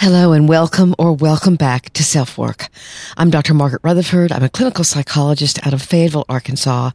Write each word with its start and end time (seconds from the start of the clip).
Hello 0.00 0.30
and 0.30 0.48
welcome 0.48 0.94
or 0.96 1.12
welcome 1.12 1.56
back 1.56 1.92
to 1.94 2.04
Self 2.04 2.38
Work. 2.38 2.68
I'm 3.16 3.30
Dr. 3.30 3.52
Margaret 3.52 3.82
Rutherford. 3.82 4.30
I'm 4.30 4.44
a 4.44 4.48
clinical 4.48 4.84
psychologist 4.84 5.58
out 5.66 5.72
of 5.72 5.82
Fayetteville, 5.82 6.24
Arkansas. 6.28 6.92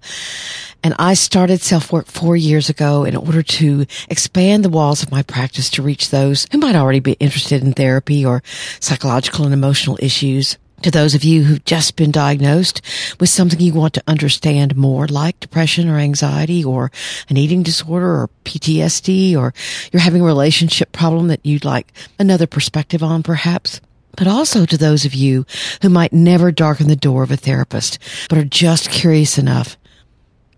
And 0.86 0.94
I 0.98 1.14
started 1.14 1.60
Self 1.60 1.92
Work 1.92 2.08
four 2.08 2.38
years 2.38 2.70
ago 2.70 3.04
in 3.04 3.18
order 3.18 3.44
to 3.44 3.86
expand 4.10 4.64
the 4.64 4.70
walls 4.70 5.04
of 5.04 5.12
my 5.12 5.22
practice 5.22 5.70
to 5.72 5.82
reach 5.82 6.12
those 6.12 6.48
who 6.54 6.60
might 6.60 6.78
already 6.78 7.02
be 7.02 7.18
interested 7.20 7.62
in 7.62 7.74
therapy 7.74 8.26
or 8.26 8.42
psychological 8.80 9.44
and 9.44 9.54
emotional 9.54 10.00
issues 10.02 10.58
to 10.84 10.92
those 10.92 11.16
of 11.16 11.24
you 11.24 11.44
who've 11.44 11.64
just 11.66 11.96
been 11.96 12.12
diagnosed 12.12 12.82
with 13.20 13.30
something 13.30 13.60
you 13.60 13.74
want 13.74 13.94
to 13.96 14.04
understand 14.08 14.76
more, 14.76 15.08
like 15.08 15.40
depression 15.40 15.90
or 15.90 15.98
anxiety 15.98 16.64
or 16.64 16.92
an 17.30 17.38
eating 17.38 17.64
disorder 17.64 18.22
or 18.22 18.30
PTSD, 18.46 19.36
or 19.36 19.54
you're 19.92 20.02
having 20.02 20.22
a 20.22 20.26
relationship 20.26 20.92
problem 20.92 21.28
that 21.28 21.46
you'd 21.46 21.66
like 21.66 21.92
another 22.20 22.48
perspective 22.48 23.02
on, 23.02 23.24
perhaps. 23.24 23.82
But 24.16 24.28
also 24.28 24.66
to 24.66 24.78
those 24.78 25.06
of 25.06 25.16
you 25.16 25.46
who 25.82 25.90
might 25.90 26.14
never 26.14 26.52
darken 26.52 26.88
the 26.88 26.96
door 26.96 27.24
of 27.24 27.32
a 27.32 27.38
therapist, 27.38 27.98
but 28.30 28.38
are 28.38 28.44
just 28.44 28.92
curious 28.92 29.38
enough 29.38 29.78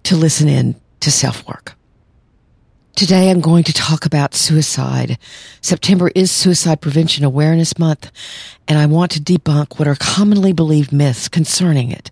to 0.04 0.16
listen 0.16 0.48
in 0.48 0.76
to 1.00 1.12
self 1.12 1.48
work. 1.48 1.76
Today 2.96 3.30
I'm 3.30 3.42
going 3.42 3.66
to 3.66 3.74
talk 3.74 4.06
about 4.06 4.34
suicide. 4.34 5.18
September 5.60 6.10
is 6.16 6.32
Suicide 6.32 6.80
Prevention 6.80 7.26
Awareness 7.26 7.78
Month, 7.78 8.10
and 8.70 8.80
I 8.80 8.86
want 8.86 9.12
to 9.12 9.20
debunk 9.20 9.78
what 9.78 9.90
are 9.90 9.98
commonly 10.00 10.54
believed 10.54 10.94
myths 10.94 11.28
concerning 11.28 11.92
it. 11.92 12.10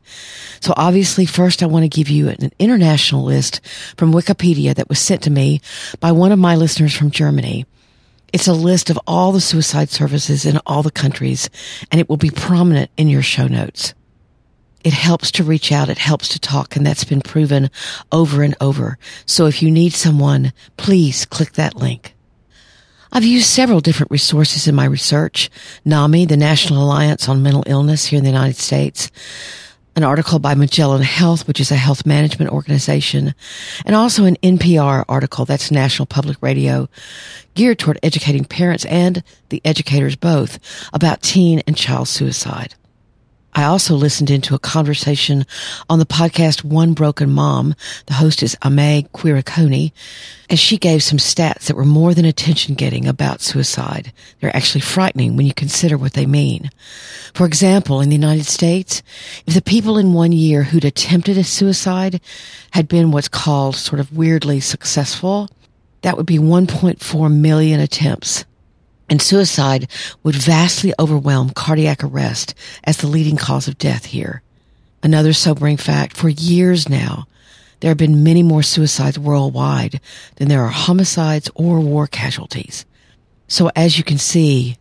So 0.59 0.73
obviously 0.75 1.25
first 1.25 1.63
I 1.63 1.67
want 1.67 1.83
to 1.83 1.87
give 1.87 2.09
you 2.09 2.27
an 2.27 2.51
international 2.59 3.23
list 3.23 3.61
from 3.95 4.11
Wikipedia 4.11 4.75
that 4.75 4.89
was 4.89 4.99
sent 4.99 5.21
to 5.23 5.31
me 5.31 5.61
by 6.01 6.11
one 6.11 6.33
of 6.33 6.39
my 6.39 6.57
listeners 6.57 6.93
from 6.93 7.11
Germany. 7.11 7.65
It's 8.33 8.49
a 8.49 8.53
list 8.53 8.89
of 8.89 8.99
all 9.07 9.31
the 9.31 9.39
suicide 9.39 9.89
services 9.89 10.45
in 10.45 10.59
all 10.65 10.83
the 10.83 10.91
countries, 10.91 11.49
and 11.91 12.01
it 12.01 12.09
will 12.09 12.17
be 12.17 12.29
prominent 12.29 12.91
in 12.97 13.07
your 13.07 13.21
show 13.21 13.47
notes. 13.47 13.93
It 14.83 14.93
helps 14.93 15.31
to 15.31 15.43
reach 15.43 15.71
out. 15.71 15.89
It 15.89 15.97
helps 15.97 16.27
to 16.29 16.39
talk. 16.39 16.75
And 16.75 16.85
that's 16.85 17.03
been 17.03 17.21
proven 17.21 17.69
over 18.11 18.43
and 18.43 18.55
over. 18.59 18.97
So 19.25 19.45
if 19.45 19.61
you 19.61 19.71
need 19.71 19.93
someone, 19.93 20.53
please 20.77 21.25
click 21.25 21.53
that 21.53 21.75
link. 21.75 22.15
I've 23.15 23.23
used 23.23 23.45
several 23.45 23.79
different 23.79 24.11
resources 24.11 24.67
in 24.67 24.73
my 24.73 24.85
research. 24.85 25.51
NAMI, 25.85 26.25
the 26.25 26.35
National 26.35 26.83
Alliance 26.83 27.29
on 27.29 27.43
Mental 27.43 27.63
Illness 27.67 28.05
here 28.05 28.17
in 28.17 28.23
the 28.23 28.31
United 28.31 28.55
States, 28.55 29.11
an 29.95 30.03
article 30.03 30.39
by 30.39 30.55
Magellan 30.55 31.03
Health, 31.03 31.47
which 31.47 31.59
is 31.59 31.71
a 31.71 31.75
health 31.75 32.07
management 32.07 32.51
organization, 32.51 33.35
and 33.85 33.95
also 33.95 34.25
an 34.25 34.37
NPR 34.37 35.05
article, 35.07 35.45
that's 35.45 35.69
National 35.69 36.07
Public 36.07 36.37
Radio, 36.41 36.89
geared 37.53 37.77
toward 37.77 37.99
educating 38.01 38.45
parents 38.45 38.85
and 38.85 39.23
the 39.49 39.61
educators 39.63 40.15
both 40.15 40.57
about 40.91 41.21
teen 41.21 41.61
and 41.67 41.77
child 41.77 42.07
suicide. 42.07 42.73
I 43.55 43.65
also 43.65 43.93
listened 43.95 44.31
into 44.31 44.55
a 44.55 44.59
conversation 44.59 45.45
on 45.87 45.99
the 45.99 46.07
podcast 46.07 46.63
One 46.63 46.93
Broken 46.93 47.29
Mom. 47.29 47.75
The 48.07 48.15
host 48.15 48.41
is 48.41 48.57
Ame 48.65 49.03
Quiriconi, 49.13 49.91
and 50.49 50.57
she 50.57 50.77
gave 50.77 51.03
some 51.03 51.19
stats 51.19 51.65
that 51.65 51.75
were 51.75 51.85
more 51.85 52.15
than 52.15 52.25
attention 52.25 52.73
getting 52.73 53.07
about 53.07 53.41
suicide. 53.41 54.11
They're 54.39 54.55
actually 54.55 54.81
frightening 54.81 55.37
when 55.37 55.45
you 55.45 55.53
consider 55.53 55.99
what 55.99 56.13
they 56.13 56.25
mean. 56.25 56.71
For 57.35 57.45
example, 57.45 58.01
in 58.01 58.09
the 58.09 58.15
United 58.15 58.47
States, 58.47 59.03
if 59.45 59.53
the 59.53 59.61
people 59.61 59.99
in 59.99 60.13
one 60.13 60.31
year 60.31 60.63
who'd 60.63 60.85
attempted 60.85 61.37
a 61.37 61.43
suicide 61.43 62.21
had 62.71 62.87
been 62.87 63.11
what's 63.11 63.27
called 63.27 63.75
sort 63.75 63.99
of 63.99 64.17
weirdly 64.17 64.61
successful, 64.61 65.47
that 66.01 66.17
would 66.17 66.25
be 66.25 66.39
1.4 66.39 67.31
million 67.31 67.79
attempts 67.79 68.45
and 69.09 69.21
suicide 69.21 69.87
would 70.23 70.35
vastly 70.35 70.93
overwhelm 70.97 71.49
cardiac 71.51 72.03
arrest 72.03 72.53
as 72.83 72.97
the 72.97 73.07
leading 73.07 73.37
cause 73.37 73.67
of 73.67 73.77
death 73.77 74.05
here. 74.05 74.41
Another 75.01 75.33
sobering 75.33 75.77
fact, 75.77 76.15
for 76.15 76.29
years 76.29 76.87
now, 76.87 77.27
there 77.81 77.89
have 77.89 77.97
been 77.97 78.23
many 78.23 78.43
more 78.43 78.63
suicides 78.63 79.19
worldwide 79.19 79.99
than 80.37 80.47
there 80.47 80.63
are 80.63 80.69
homicides 80.69 81.49
or 81.53 81.81
war 81.81 82.07
casualties. 82.07 82.85
So 83.47 83.69
as 83.75 83.97
you 83.97 84.03
can 84.05 84.17
see, 84.17 84.77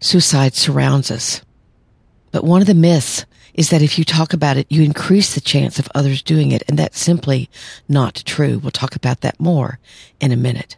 suicide 0.00 0.54
surrounds 0.54 1.10
us. 1.10 1.42
But 2.32 2.42
one 2.42 2.60
of 2.60 2.66
the 2.66 2.74
myths 2.74 3.24
is 3.54 3.70
that 3.70 3.82
if 3.82 3.98
you 3.98 4.04
talk 4.04 4.32
about 4.32 4.56
it, 4.56 4.66
you 4.70 4.82
increase 4.82 5.34
the 5.34 5.40
chance 5.40 5.78
of 5.78 5.88
others 5.94 6.22
doing 6.22 6.50
it, 6.50 6.62
and 6.66 6.78
that's 6.78 6.98
simply 6.98 7.48
not 7.88 8.22
true. 8.26 8.58
We'll 8.58 8.70
talk 8.70 8.96
about 8.96 9.20
that 9.20 9.38
more 9.38 9.78
in 10.20 10.32
a 10.32 10.36
minute. 10.36 10.76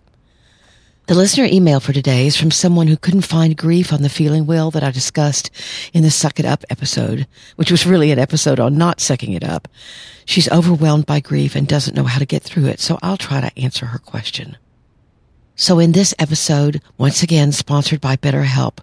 The 1.06 1.14
listener 1.14 1.44
email 1.44 1.80
for 1.80 1.92
today 1.92 2.26
is 2.26 2.34
from 2.34 2.50
someone 2.50 2.86
who 2.86 2.96
couldn't 2.96 3.26
find 3.26 3.58
grief 3.58 3.92
on 3.92 4.00
the 4.00 4.08
feeling 4.08 4.46
wheel 4.46 4.70
that 4.70 4.82
I 4.82 4.90
discussed 4.90 5.50
in 5.92 6.02
the 6.02 6.10
Suck 6.10 6.40
It 6.40 6.46
Up 6.46 6.64
episode, 6.70 7.26
which 7.56 7.70
was 7.70 7.84
really 7.84 8.10
an 8.10 8.18
episode 8.18 8.58
on 8.58 8.78
not 8.78 9.02
sucking 9.02 9.34
it 9.34 9.44
up. 9.44 9.68
She's 10.24 10.50
overwhelmed 10.50 11.04
by 11.04 11.20
grief 11.20 11.56
and 11.56 11.68
doesn't 11.68 11.94
know 11.94 12.04
how 12.04 12.18
to 12.20 12.24
get 12.24 12.42
through 12.42 12.68
it, 12.68 12.80
so 12.80 12.98
I'll 13.02 13.18
try 13.18 13.42
to 13.42 13.58
answer 13.58 13.84
her 13.84 13.98
question. 13.98 14.56
So 15.56 15.78
in 15.78 15.92
this 15.92 16.14
episode, 16.18 16.80
once 16.96 17.22
again 17.22 17.52
sponsored 17.52 18.00
by 18.00 18.16
BetterHelp, 18.16 18.78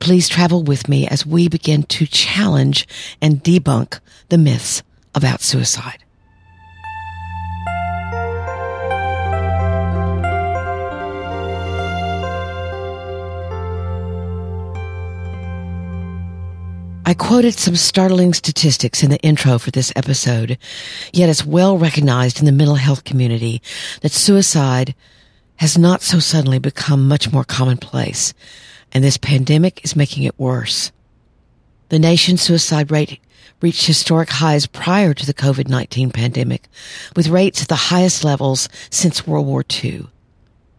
please 0.00 0.30
travel 0.30 0.62
with 0.62 0.88
me 0.88 1.06
as 1.06 1.26
we 1.26 1.50
begin 1.50 1.82
to 1.82 2.06
challenge 2.06 2.88
and 3.20 3.44
debunk 3.44 4.00
the 4.30 4.38
myths 4.38 4.82
about 5.14 5.42
suicide. 5.42 6.03
I 17.14 17.16
quoted 17.16 17.54
some 17.54 17.76
startling 17.76 18.34
statistics 18.34 19.04
in 19.04 19.10
the 19.10 19.20
intro 19.20 19.56
for 19.60 19.70
this 19.70 19.92
episode, 19.94 20.58
yet 21.12 21.28
it's 21.28 21.46
well 21.46 21.78
recognized 21.78 22.40
in 22.40 22.44
the 22.44 22.50
mental 22.50 22.74
health 22.74 23.04
community 23.04 23.62
that 24.00 24.10
suicide 24.10 24.96
has 25.58 25.78
not 25.78 26.02
so 26.02 26.18
suddenly 26.18 26.58
become 26.58 27.06
much 27.06 27.32
more 27.32 27.44
commonplace, 27.44 28.34
and 28.90 29.04
this 29.04 29.16
pandemic 29.16 29.84
is 29.84 29.94
making 29.94 30.24
it 30.24 30.36
worse. 30.40 30.90
The 31.90 32.00
nation's 32.00 32.42
suicide 32.42 32.90
rate 32.90 33.20
reached 33.60 33.86
historic 33.86 34.30
highs 34.30 34.66
prior 34.66 35.14
to 35.14 35.24
the 35.24 35.34
COVID-19 35.34 36.12
pandemic, 36.12 36.64
with 37.14 37.28
rates 37.28 37.62
at 37.62 37.68
the 37.68 37.76
highest 37.76 38.24
levels 38.24 38.68
since 38.90 39.24
World 39.24 39.46
War 39.46 39.64
II. 39.84 40.08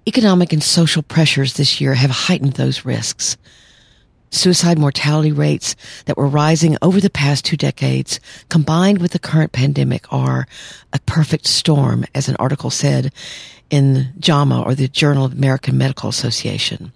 Economic 0.06 0.52
and 0.52 0.62
social 0.62 1.02
pressures 1.02 1.54
this 1.54 1.80
year 1.80 1.94
have 1.94 2.12
heightened 2.12 2.56
those 2.56 2.84
risks 2.84 3.38
suicide 4.36 4.78
mortality 4.78 5.32
rates 5.32 5.76
that 6.06 6.18
were 6.18 6.28
rising 6.28 6.78
over 6.82 7.00
the 7.00 7.10
past 7.10 7.46
two 7.46 7.58
decades 7.58 8.20
combined 8.50 9.00
with 9.00 9.12
the 9.12 9.20
current 9.20 9.52
pandemic 9.52 10.12
are 10.14 10.48
a 10.94 11.00
perfect 11.00 11.48
storm, 11.48 12.06
as 12.14 12.28
an 12.28 12.36
article 12.38 12.70
said 12.70 13.12
in 13.70 14.14
JAMA 14.20 14.62
or 14.62 14.76
the 14.76 14.88
Journal 14.88 15.26
of 15.26 15.34
American 15.34 15.78
Medical 15.78 16.10
Association. 16.10 16.92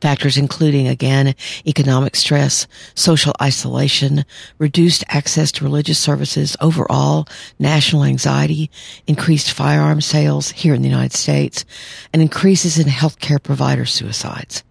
Factors 0.00 0.36
including, 0.36 0.86
again, 0.86 1.34
economic 1.66 2.14
stress, 2.14 2.66
social 2.94 3.32
isolation, 3.40 4.26
reduced 4.58 5.02
access 5.08 5.50
to 5.52 5.64
religious 5.64 5.98
services, 5.98 6.58
overall 6.60 7.26
national 7.58 8.04
anxiety, 8.04 8.70
increased 9.06 9.50
firearm 9.50 10.02
sales 10.02 10.50
here 10.50 10.74
in 10.74 10.82
the 10.82 10.90
United 10.90 11.16
States, 11.16 11.64
and 12.12 12.20
increases 12.20 12.78
in 12.78 12.86
healthcare 12.86 13.42
provider 13.42 13.86
suicides. 13.86 14.62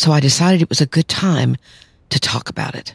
So 0.00 0.12
I 0.12 0.20
decided 0.20 0.62
it 0.62 0.70
was 0.70 0.80
a 0.80 0.86
good 0.86 1.08
time 1.08 1.58
to 2.08 2.18
talk 2.18 2.48
about 2.48 2.74
it. 2.74 2.94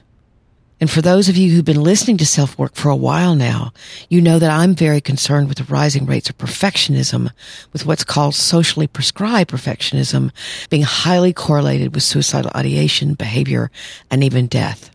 And 0.82 0.90
for 0.90 1.04
those 1.04 1.30
of 1.30 1.38
you 1.38 1.52
who've 1.52 1.64
been 1.64 1.84
listening 1.84 2.18
to 2.18 2.26
self 2.26 2.58
work 2.58 2.74
for 2.74 2.90
a 2.90 2.96
while 2.96 3.36
now, 3.36 3.74
you 4.10 4.22
know 4.22 4.40
that 4.40 4.50
I'm 4.50 4.74
very 4.74 5.02
concerned 5.02 5.48
with 5.48 5.60
the 5.60 5.66
rising 5.66 6.08
rates 6.08 6.32
of 6.32 6.40
perfectionism, 6.40 7.30
with 7.72 7.86
what's 7.86 8.04
called 8.04 8.34
socially 8.34 8.88
prescribed 8.88 9.52
perfectionism 9.52 10.32
being 10.72 10.82
highly 10.82 11.32
correlated 11.32 11.94
with 11.94 12.02
suicidal 12.02 12.50
ideation, 12.56 13.14
behavior, 13.14 13.70
and 14.10 14.24
even 14.24 14.48
death. 14.48 14.90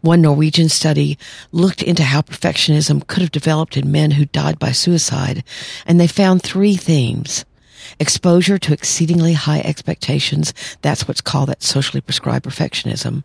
One 0.00 0.22
Norwegian 0.22 0.70
study 0.70 1.18
looked 1.52 1.82
into 1.82 2.02
how 2.02 2.22
perfectionism 2.22 3.06
could 3.06 3.20
have 3.20 3.30
developed 3.30 3.76
in 3.76 3.92
men 3.92 4.12
who 4.12 4.24
died 4.24 4.58
by 4.58 4.72
suicide, 4.72 5.44
and 5.84 6.00
they 6.00 6.06
found 6.06 6.42
three 6.42 6.76
themes. 6.76 7.44
Exposure 7.98 8.58
to 8.58 8.72
exceedingly 8.72 9.32
high 9.32 9.60
expectations. 9.60 10.54
That's 10.82 11.06
what's 11.06 11.20
called 11.20 11.48
that 11.48 11.62
socially 11.62 12.00
prescribed 12.00 12.44
perfectionism. 12.44 13.24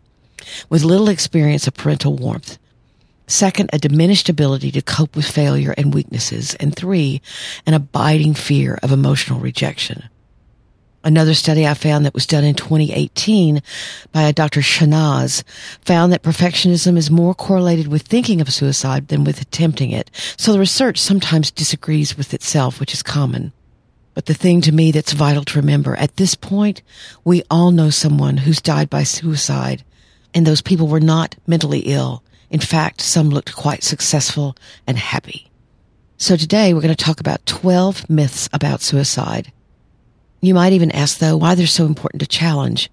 With 0.68 0.84
little 0.84 1.08
experience 1.08 1.66
of 1.66 1.74
parental 1.74 2.16
warmth. 2.16 2.58
Second, 3.26 3.70
a 3.72 3.78
diminished 3.78 4.28
ability 4.28 4.70
to 4.72 4.82
cope 4.82 5.16
with 5.16 5.24
failure 5.24 5.74
and 5.78 5.94
weaknesses. 5.94 6.54
And 6.56 6.76
three, 6.76 7.22
an 7.66 7.74
abiding 7.74 8.34
fear 8.34 8.78
of 8.82 8.92
emotional 8.92 9.40
rejection. 9.40 10.08
Another 11.04 11.34
study 11.34 11.66
I 11.66 11.74
found 11.74 12.06
that 12.06 12.14
was 12.14 12.26
done 12.26 12.44
in 12.44 12.54
2018 12.54 13.62
by 14.12 14.22
a 14.22 14.32
Dr. 14.32 14.60
Shahnaz 14.60 15.42
found 15.82 16.12
that 16.12 16.22
perfectionism 16.22 16.96
is 16.96 17.10
more 17.10 17.34
correlated 17.34 17.88
with 17.88 18.02
thinking 18.02 18.40
of 18.40 18.52
suicide 18.52 19.08
than 19.08 19.22
with 19.22 19.40
attempting 19.42 19.90
it. 19.90 20.10
So 20.38 20.52
the 20.52 20.58
research 20.58 20.98
sometimes 20.98 21.50
disagrees 21.50 22.16
with 22.16 22.32
itself, 22.32 22.80
which 22.80 22.94
is 22.94 23.02
common. 23.02 23.52
But 24.14 24.26
the 24.26 24.34
thing 24.34 24.60
to 24.62 24.72
me 24.72 24.92
that's 24.92 25.12
vital 25.12 25.44
to 25.44 25.58
remember 25.58 25.96
at 25.96 26.16
this 26.16 26.34
point, 26.34 26.82
we 27.24 27.42
all 27.50 27.72
know 27.72 27.90
someone 27.90 28.38
who's 28.38 28.62
died 28.62 28.88
by 28.88 29.02
suicide 29.02 29.84
and 30.32 30.46
those 30.46 30.62
people 30.62 30.86
were 30.86 31.00
not 31.00 31.36
mentally 31.46 31.80
ill. 31.80 32.22
In 32.48 32.60
fact, 32.60 33.00
some 33.00 33.30
looked 33.30 33.54
quite 33.56 33.82
successful 33.82 34.56
and 34.86 34.98
happy. 34.98 35.50
So 36.16 36.36
today 36.36 36.72
we're 36.72 36.80
going 36.80 36.94
to 36.94 37.04
talk 37.04 37.20
about 37.20 37.44
12 37.46 38.08
myths 38.08 38.48
about 38.52 38.80
suicide. 38.80 39.52
You 40.40 40.54
might 40.54 40.72
even 40.72 40.92
ask 40.92 41.18
though 41.18 41.36
why 41.36 41.54
they're 41.54 41.66
so 41.66 41.86
important 41.86 42.20
to 42.20 42.26
challenge. 42.26 42.90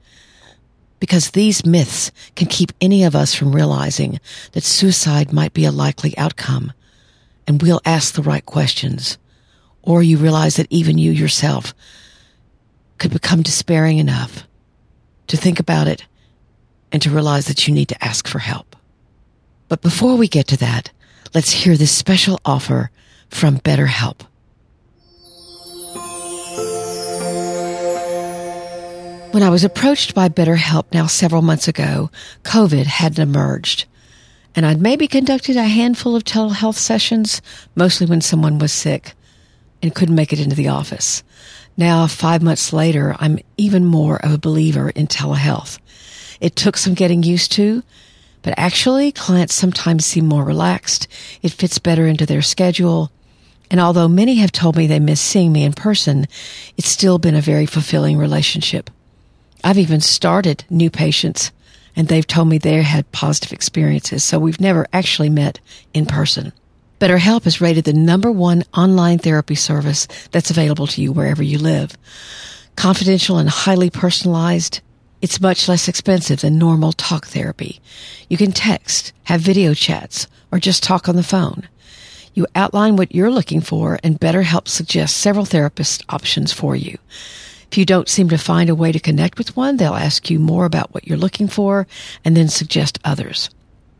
Because 0.99 1.31
these 1.31 1.65
myths 1.65 2.11
can 2.35 2.47
keep 2.47 2.71
any 2.79 3.03
of 3.03 3.15
us 3.15 3.33
from 3.33 3.55
realizing 3.55 4.19
that 4.53 4.63
suicide 4.63 5.33
might 5.33 5.53
be 5.53 5.65
a 5.65 5.71
likely 5.71 6.17
outcome. 6.17 6.73
And 7.47 7.61
we'll 7.61 7.81
ask 7.85 8.13
the 8.13 8.21
right 8.21 8.45
questions 8.45 9.17
or 9.83 10.03
you 10.03 10.17
realize 10.17 10.55
that 10.55 10.67
even 10.69 10.97
you 10.97 11.11
yourself 11.11 11.73
could 12.97 13.11
become 13.11 13.41
despairing 13.41 13.97
enough 13.97 14.47
to 15.27 15.37
think 15.37 15.59
about 15.59 15.87
it 15.87 16.05
and 16.91 17.01
to 17.01 17.09
realize 17.09 17.47
that 17.47 17.67
you 17.67 17.73
need 17.73 17.87
to 17.87 18.03
ask 18.03 18.27
for 18.27 18.39
help. 18.39 18.75
But 19.69 19.81
before 19.81 20.17
we 20.17 20.27
get 20.27 20.47
to 20.47 20.57
that, 20.57 20.91
let's 21.33 21.51
hear 21.51 21.77
this 21.77 21.91
special 21.91 22.39
offer 22.45 22.91
from 23.29 23.59
BetterHelp. 23.59 24.21
When 29.31 29.43
I 29.43 29.49
was 29.49 29.63
approached 29.63 30.13
by 30.13 30.27
BetterHelp 30.27 30.91
now 30.91 31.07
several 31.07 31.41
months 31.41 31.69
ago, 31.69 32.11
COVID 32.43 32.85
hadn't 32.85 33.23
emerged. 33.23 33.85
And 34.53 34.65
I'd 34.65 34.81
maybe 34.81 35.07
conducted 35.07 35.55
a 35.55 35.63
handful 35.63 36.17
of 36.17 36.25
telehealth 36.25 36.75
sessions, 36.75 37.41
mostly 37.73 38.05
when 38.05 38.19
someone 38.19 38.59
was 38.59 38.73
sick 38.73 39.13
and 39.81 39.95
couldn't 39.95 40.15
make 40.15 40.33
it 40.33 40.39
into 40.39 40.55
the 40.55 40.67
office. 40.67 41.23
Now, 41.77 42.07
five 42.07 42.41
months 42.41 42.73
later, 42.73 43.15
I'm 43.19 43.39
even 43.57 43.85
more 43.85 44.17
of 44.17 44.31
a 44.31 44.37
believer 44.37 44.89
in 44.89 45.07
telehealth. 45.07 45.79
It 46.39 46.55
took 46.55 46.77
some 46.77 46.93
getting 46.93 47.23
used 47.23 47.51
to, 47.53 47.83
but 48.41 48.53
actually 48.57 49.11
clients 49.11 49.53
sometimes 49.53 50.05
seem 50.05 50.25
more 50.25 50.43
relaxed. 50.43 51.07
It 51.41 51.51
fits 51.51 51.79
better 51.79 52.07
into 52.07 52.25
their 52.25 52.41
schedule. 52.41 53.11
And 53.69 53.79
although 53.79 54.07
many 54.07 54.35
have 54.35 54.51
told 54.51 54.75
me 54.75 54.87
they 54.87 54.99
miss 54.99 55.21
seeing 55.21 55.51
me 55.51 55.63
in 55.63 55.73
person, 55.73 56.27
it's 56.77 56.89
still 56.89 57.19
been 57.19 57.35
a 57.35 57.41
very 57.41 57.65
fulfilling 57.65 58.17
relationship. 58.17 58.89
I've 59.63 59.77
even 59.77 60.01
started 60.01 60.65
new 60.69 60.89
patients 60.89 61.51
and 61.95 62.07
they've 62.07 62.27
told 62.27 62.47
me 62.47 62.57
they 62.57 62.81
had 62.81 63.11
positive 63.11 63.53
experiences. 63.53 64.23
So 64.23 64.39
we've 64.39 64.61
never 64.61 64.87
actually 64.91 65.29
met 65.29 65.59
in 65.93 66.05
person. 66.05 66.51
BetterHelp 67.01 67.47
is 67.47 67.59
rated 67.59 67.85
the 67.85 67.93
number 67.93 68.31
one 68.31 68.61
online 68.75 69.17
therapy 69.17 69.55
service 69.55 70.07
that's 70.29 70.51
available 70.51 70.85
to 70.85 71.01
you 71.01 71.11
wherever 71.11 71.41
you 71.41 71.57
live. 71.57 71.97
Confidential 72.75 73.39
and 73.39 73.49
highly 73.49 73.89
personalized, 73.89 74.81
it's 75.19 75.41
much 75.41 75.67
less 75.67 75.87
expensive 75.87 76.41
than 76.41 76.59
normal 76.59 76.91
talk 76.93 77.25
therapy. 77.25 77.81
You 78.29 78.37
can 78.37 78.51
text, 78.51 79.13
have 79.23 79.41
video 79.41 79.73
chats, 79.73 80.27
or 80.51 80.59
just 80.59 80.83
talk 80.83 81.09
on 81.09 81.15
the 81.15 81.23
phone. 81.23 81.67
You 82.35 82.45
outline 82.53 82.97
what 82.97 83.15
you're 83.15 83.31
looking 83.31 83.61
for 83.61 83.97
and 84.03 84.19
BetterHelp 84.19 84.67
suggests 84.67 85.17
several 85.17 85.45
therapist 85.45 86.03
options 86.07 86.53
for 86.53 86.75
you. 86.75 86.99
If 87.71 87.79
you 87.79 87.85
don't 87.85 88.09
seem 88.09 88.29
to 88.29 88.37
find 88.37 88.69
a 88.69 88.75
way 88.75 88.91
to 88.91 88.99
connect 88.99 89.39
with 89.39 89.57
one, 89.57 89.77
they'll 89.77 89.95
ask 89.95 90.29
you 90.29 90.37
more 90.37 90.65
about 90.65 90.93
what 90.93 91.07
you're 91.07 91.17
looking 91.17 91.47
for 91.47 91.87
and 92.23 92.37
then 92.37 92.47
suggest 92.47 92.99
others. 93.03 93.49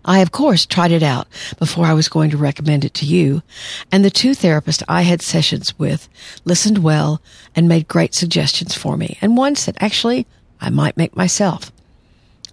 I, 0.03 0.19
of 0.19 0.31
course, 0.31 0.65
tried 0.65 0.91
it 0.91 1.03
out 1.03 1.27
before 1.59 1.85
I 1.85 1.93
was 1.93 2.09
going 2.09 2.31
to 2.31 2.37
recommend 2.37 2.83
it 2.85 2.93
to 2.95 3.05
you, 3.05 3.43
and 3.91 4.03
the 4.03 4.09
two 4.09 4.31
therapists 4.31 4.83
I 4.87 5.03
had 5.03 5.21
sessions 5.21 5.77
with 5.77 6.09
listened 6.43 6.79
well 6.79 7.21
and 7.55 7.67
made 7.67 7.87
great 7.87 8.15
suggestions 8.15 8.73
for 8.73 8.97
me, 8.97 9.17
and 9.21 9.37
one 9.37 9.55
said, 9.55 9.77
actually, 9.79 10.25
I 10.59 10.69
might 10.69 10.97
make 10.97 11.15
myself. 11.15 11.71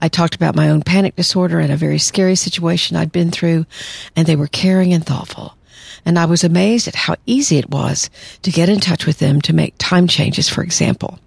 I 0.00 0.08
talked 0.08 0.34
about 0.34 0.56
my 0.56 0.68
own 0.68 0.82
panic 0.82 1.16
disorder 1.16 1.58
and 1.58 1.72
a 1.72 1.76
very 1.76 1.98
scary 1.98 2.36
situation 2.36 2.96
I'd 2.96 3.12
been 3.12 3.30
through, 3.30 3.66
and 4.14 4.26
they 4.26 4.36
were 4.36 4.46
caring 4.46 4.92
and 4.92 5.04
thoughtful. 5.04 5.56
And 6.04 6.18
I 6.18 6.26
was 6.26 6.44
amazed 6.44 6.86
at 6.86 6.94
how 6.94 7.16
easy 7.26 7.58
it 7.58 7.70
was 7.70 8.08
to 8.42 8.52
get 8.52 8.68
in 8.68 8.80
touch 8.80 9.06
with 9.06 9.18
them 9.18 9.40
to 9.42 9.52
make 9.52 9.74
time 9.78 10.06
changes, 10.06 10.48
for 10.48 10.62
example. 10.62 11.18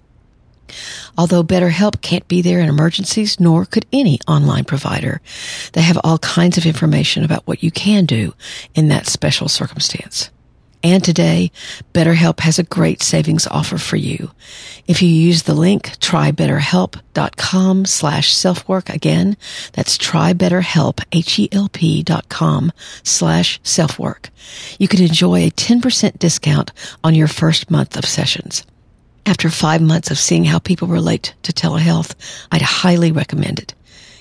Although 1.18 1.44
BetterHelp 1.44 2.01
can't 2.01 2.27
be 2.27 2.41
there 2.41 2.59
in 2.59 2.69
emergencies, 2.69 3.39
nor 3.39 3.65
could 3.65 3.85
any 3.91 4.19
online 4.27 4.65
provider, 4.65 5.21
they 5.73 5.81
have 5.81 6.00
all 6.03 6.18
kinds 6.19 6.57
of 6.57 6.65
information 6.65 7.23
about 7.23 7.47
what 7.47 7.63
you 7.63 7.71
can 7.71 8.06
do 8.06 8.33
in 8.75 8.88
that 8.89 9.07
special 9.07 9.47
circumstance. 9.47 10.29
And 10.83 11.03
today, 11.03 11.51
BetterHelp 11.94 12.39
has 12.39 12.57
a 12.57 12.63
great 12.63 13.03
savings 13.03 13.45
offer 13.45 13.77
for 13.77 13.97
you. 13.97 14.31
If 14.88 15.01
you 15.03 15.09
use 15.09 15.44
the 15.44 15.53
link 15.53 15.89
trybetterhelp.com 16.00 17.85
slash 17.85 18.33
selfwork 18.33 18.89
again, 18.89 19.38
that's 19.74 19.97
trybetterhelp, 19.97 21.03
H-E-L-P 21.12 22.03
dot 22.03 22.29
com 22.29 22.71
slash 23.03 23.59
selfwork. 23.62 24.29
You 24.79 24.88
can 24.88 25.03
enjoy 25.03 25.45
a 25.45 25.51
10% 25.51 26.17
discount 26.17 26.71
on 27.03 27.13
your 27.13 27.27
first 27.27 27.69
month 27.69 27.95
of 27.95 28.06
sessions. 28.06 28.65
After 29.25 29.50
five 29.50 29.81
months 29.81 30.12
of 30.12 30.18
seeing 30.18 30.45
how 30.45 30.59
people 30.59 30.88
relate 30.88 31.33
to 31.44 31.53
telehealth, 31.53 32.15
I'd 32.51 32.62
highly 32.62 33.12
recommend 33.12 33.59
it. 33.59 33.73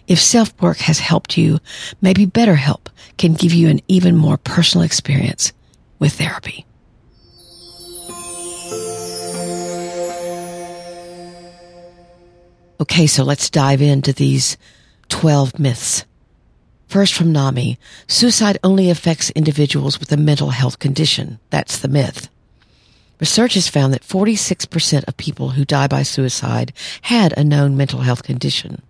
If 0.07 0.21
self-work 0.21 0.79
has 0.79 0.99
helped 0.99 1.37
you, 1.37 1.59
maybe 2.01 2.27
BetterHelp 2.27 2.87
can 3.17 3.35
give 3.35 3.53
you 3.53 3.69
an 3.69 3.81
even 3.89 4.17
more 4.17 4.37
personal 4.37 4.85
experience 4.85 5.53
with 5.99 6.15
therapy. 6.15 6.67
Okay, 12.81 13.07
so 13.07 13.25
let's 13.25 13.51
dive 13.51 13.83
into 13.83 14.13
these 14.13 14.57
12 15.11 15.59
myths. 15.59 16.07
First 16.89 17.15
from 17.15 17.31
NAMI, 17.31 17.79
suicide 18.09 18.59
only 18.65 18.91
affects 18.91 19.31
individuals 19.31 20.01
with 20.01 20.11
a 20.11 20.17
mental 20.17 20.51
health 20.51 20.79
condition. 20.79 21.39
That's 21.51 21.79
the 21.79 21.89
myth. 21.89 22.29
Research 23.21 23.55
has 23.55 23.69
found 23.69 23.93
that 23.93 24.03
46% 24.03 25.07
of 25.07 25.17
people 25.17 25.51
who 25.51 25.65
die 25.67 25.87
by 25.87 26.03
suicide 26.03 26.73
had 27.03 27.35
a 27.37 27.45
known 27.45 27.77
mental 27.77 28.01
health 28.01 28.23
condition. 28.23 28.83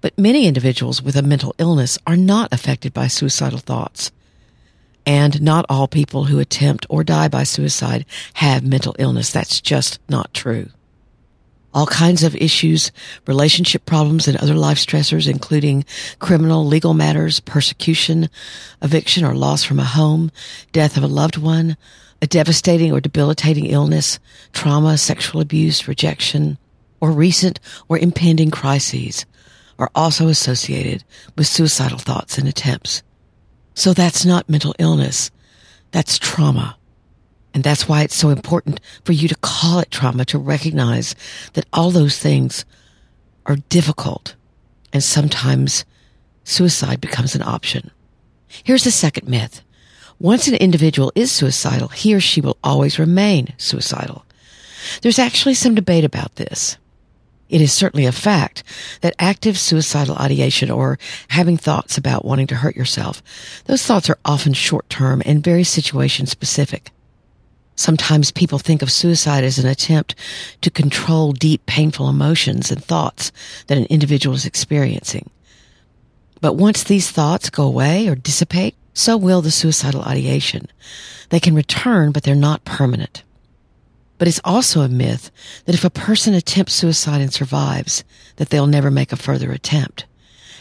But 0.00 0.18
many 0.18 0.46
individuals 0.46 1.02
with 1.02 1.14
a 1.14 1.22
mental 1.22 1.54
illness 1.58 1.98
are 2.06 2.16
not 2.16 2.52
affected 2.52 2.94
by 2.94 3.06
suicidal 3.06 3.58
thoughts. 3.58 4.10
And 5.06 5.42
not 5.42 5.66
all 5.68 5.86
people 5.86 6.24
who 6.24 6.38
attempt 6.38 6.86
or 6.88 7.04
die 7.04 7.28
by 7.28 7.42
suicide 7.42 8.06
have 8.34 8.64
mental 8.64 8.96
illness. 8.98 9.30
That's 9.30 9.60
just 9.60 9.98
not 10.08 10.32
true. 10.32 10.70
All 11.74 11.86
kinds 11.86 12.22
of 12.22 12.36
issues, 12.36 12.92
relationship 13.26 13.84
problems, 13.84 14.26
and 14.26 14.36
other 14.38 14.54
life 14.54 14.78
stressors, 14.78 15.28
including 15.28 15.84
criminal, 16.18 16.64
legal 16.64 16.94
matters, 16.94 17.40
persecution, 17.40 18.30
eviction 18.80 19.24
or 19.24 19.34
loss 19.34 19.64
from 19.64 19.80
a 19.80 19.84
home, 19.84 20.30
death 20.72 20.96
of 20.96 21.02
a 21.02 21.08
loved 21.08 21.36
one, 21.36 21.76
a 22.24 22.26
devastating 22.26 22.90
or 22.90 23.02
debilitating 23.02 23.66
illness, 23.66 24.18
trauma, 24.54 24.96
sexual 24.96 25.42
abuse, 25.42 25.86
rejection, 25.86 26.56
or 26.98 27.10
recent 27.10 27.60
or 27.86 27.98
impending 27.98 28.50
crises 28.50 29.26
are 29.78 29.90
also 29.94 30.28
associated 30.28 31.04
with 31.36 31.46
suicidal 31.46 31.98
thoughts 31.98 32.38
and 32.38 32.48
attempts. 32.48 33.02
So 33.74 33.92
that's 33.92 34.24
not 34.24 34.48
mental 34.48 34.74
illness. 34.78 35.30
That's 35.90 36.18
trauma. 36.18 36.78
And 37.52 37.62
that's 37.62 37.86
why 37.86 38.00
it's 38.00 38.16
so 38.16 38.30
important 38.30 38.80
for 39.04 39.12
you 39.12 39.28
to 39.28 39.36
call 39.36 39.80
it 39.80 39.90
trauma, 39.90 40.24
to 40.24 40.38
recognize 40.38 41.14
that 41.52 41.66
all 41.74 41.90
those 41.90 42.18
things 42.18 42.64
are 43.44 43.56
difficult 43.68 44.34
and 44.94 45.04
sometimes 45.04 45.84
suicide 46.44 47.02
becomes 47.02 47.34
an 47.34 47.42
option. 47.42 47.90
Here's 48.48 48.84
the 48.84 48.90
second 48.90 49.28
myth. 49.28 49.60
Once 50.20 50.48
an 50.48 50.54
individual 50.54 51.12
is 51.14 51.30
suicidal, 51.30 51.88
he 51.88 52.14
or 52.14 52.20
she 52.20 52.40
will 52.40 52.56
always 52.62 52.98
remain 52.98 53.52
suicidal. 53.58 54.24
There's 55.02 55.18
actually 55.18 55.54
some 55.54 55.74
debate 55.74 56.04
about 56.04 56.36
this. 56.36 56.76
It 57.48 57.60
is 57.60 57.72
certainly 57.72 58.06
a 58.06 58.12
fact 58.12 58.62
that 59.00 59.14
active 59.18 59.58
suicidal 59.58 60.16
ideation 60.16 60.70
or 60.70 60.98
having 61.28 61.56
thoughts 61.56 61.98
about 61.98 62.24
wanting 62.24 62.46
to 62.48 62.56
hurt 62.56 62.76
yourself, 62.76 63.22
those 63.66 63.84
thoughts 63.84 64.08
are 64.08 64.18
often 64.24 64.54
short 64.54 64.88
term 64.88 65.22
and 65.26 65.44
very 65.44 65.64
situation 65.64 66.26
specific. 66.26 66.90
Sometimes 67.76 68.30
people 68.30 68.58
think 68.58 68.82
of 68.82 68.90
suicide 68.90 69.44
as 69.44 69.58
an 69.58 69.66
attempt 69.68 70.14
to 70.62 70.70
control 70.70 71.32
deep 71.32 71.66
painful 71.66 72.08
emotions 72.08 72.70
and 72.70 72.82
thoughts 72.82 73.32
that 73.66 73.78
an 73.78 73.86
individual 73.86 74.34
is 74.36 74.46
experiencing. 74.46 75.28
But 76.40 76.54
once 76.54 76.84
these 76.84 77.10
thoughts 77.10 77.50
go 77.50 77.64
away 77.64 78.06
or 78.06 78.14
dissipate, 78.14 78.76
so 78.94 79.16
will 79.16 79.42
the 79.42 79.50
suicidal 79.50 80.02
ideation. 80.02 80.68
They 81.28 81.40
can 81.40 81.54
return, 81.54 82.12
but 82.12 82.22
they're 82.22 82.34
not 82.34 82.64
permanent. 82.64 83.24
But 84.18 84.28
it's 84.28 84.40
also 84.44 84.80
a 84.80 84.88
myth 84.88 85.30
that 85.66 85.74
if 85.74 85.84
a 85.84 85.90
person 85.90 86.32
attempts 86.32 86.72
suicide 86.72 87.20
and 87.20 87.32
survives, 87.32 88.04
that 88.36 88.50
they'll 88.50 88.66
never 88.66 88.90
make 88.90 89.12
a 89.12 89.16
further 89.16 89.50
attempt. 89.52 90.06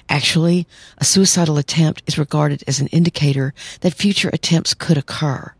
Actually, 0.10 0.68
a 0.98 1.06
suicidal 1.06 1.58
attempt 1.58 2.04
is 2.08 2.18
regarded 2.18 2.64
as 2.68 2.80
an 2.80 2.88
indicator 2.88 3.54
that 3.82 3.94
future 3.94 4.30
attempts 4.34 4.74
could 4.74 4.98
occur. 4.98 5.54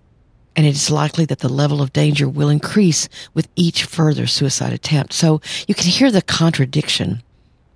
And 0.56 0.66
it 0.66 0.76
is 0.76 0.92
likely 0.92 1.26
that 1.26 1.40
the 1.40 1.50
level 1.50 1.82
of 1.82 1.94
danger 1.94 2.28
will 2.28 2.50
increase 2.50 3.08
with 3.34 3.48
each 3.56 3.86
further 3.86 4.28
suicide 4.28 4.74
attempt. 4.74 5.14
So 5.14 5.42
you 5.68 5.74
can 5.74 5.86
hear 5.86 6.12
the 6.12 6.22
contradiction. 6.22 7.24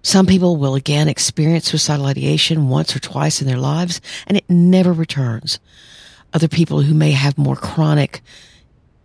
Some 0.08 0.26
people 0.26 0.56
will 0.56 0.76
again 0.76 1.10
experience 1.10 1.66
suicidal 1.66 2.06
ideation 2.06 2.70
once 2.70 2.96
or 2.96 3.00
twice 3.00 3.42
in 3.42 3.48
their 3.48 3.58
lives 3.58 4.00
and 4.26 4.38
it 4.38 4.50
never 4.50 4.94
returns. 4.94 5.60
Other 6.34 6.48
people 6.48 6.84
who 6.84 6.94
may 6.94 7.12
have 7.12 7.38
more 7.38 7.58
chronic 7.58 8.22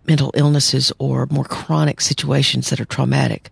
mental 0.07 0.31
illnesses 0.35 0.93
or 1.01 1.27
more 1.27 1.43
chronic 1.43 2.01
situations 2.01 2.71
that 2.71 2.81
are 2.81 2.85
traumatic, 2.85 3.51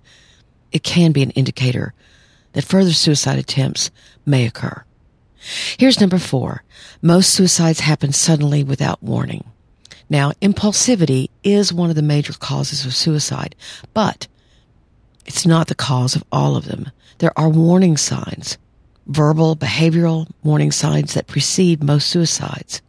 it 0.71 0.85
can 0.85 1.11
be 1.11 1.25
an 1.25 1.33
indicator 1.33 1.93
that 2.53 2.63
further 2.63 2.93
suicide 2.93 3.41
attempts 3.41 3.91
may 4.25 4.47
occur. 4.47 4.85
Here's 5.77 6.01
number 6.01 6.19
four. 6.19 6.63
Most 7.03 7.35
suicides 7.35 7.81
happen 7.81 8.13
suddenly 8.13 8.63
without 8.63 9.03
warning. 9.03 9.43
Now, 10.09 10.31
impulsivity 10.41 11.31
is 11.43 11.73
one 11.73 11.91
of 11.91 11.97
the 11.97 12.01
major 12.03 12.33
causes 12.33 12.87
of 12.87 12.95
suicide, 12.95 13.57
but 13.93 14.29
it's 15.27 15.45
not 15.45 15.67
the 15.67 15.75
cause 15.75 16.15
of 16.15 16.23
all 16.31 16.55
of 16.55 16.67
them. 16.67 16.93
There 17.21 17.39
are 17.39 17.51
warning 17.51 17.99
signs, 17.99 18.57
verbal, 19.07 19.55
behavioral 19.55 20.27
warning 20.43 20.73
signs 20.73 21.13
that 21.13 21.27
precede 21.27 21.85
most 21.85 22.09
suicides. 22.09 22.81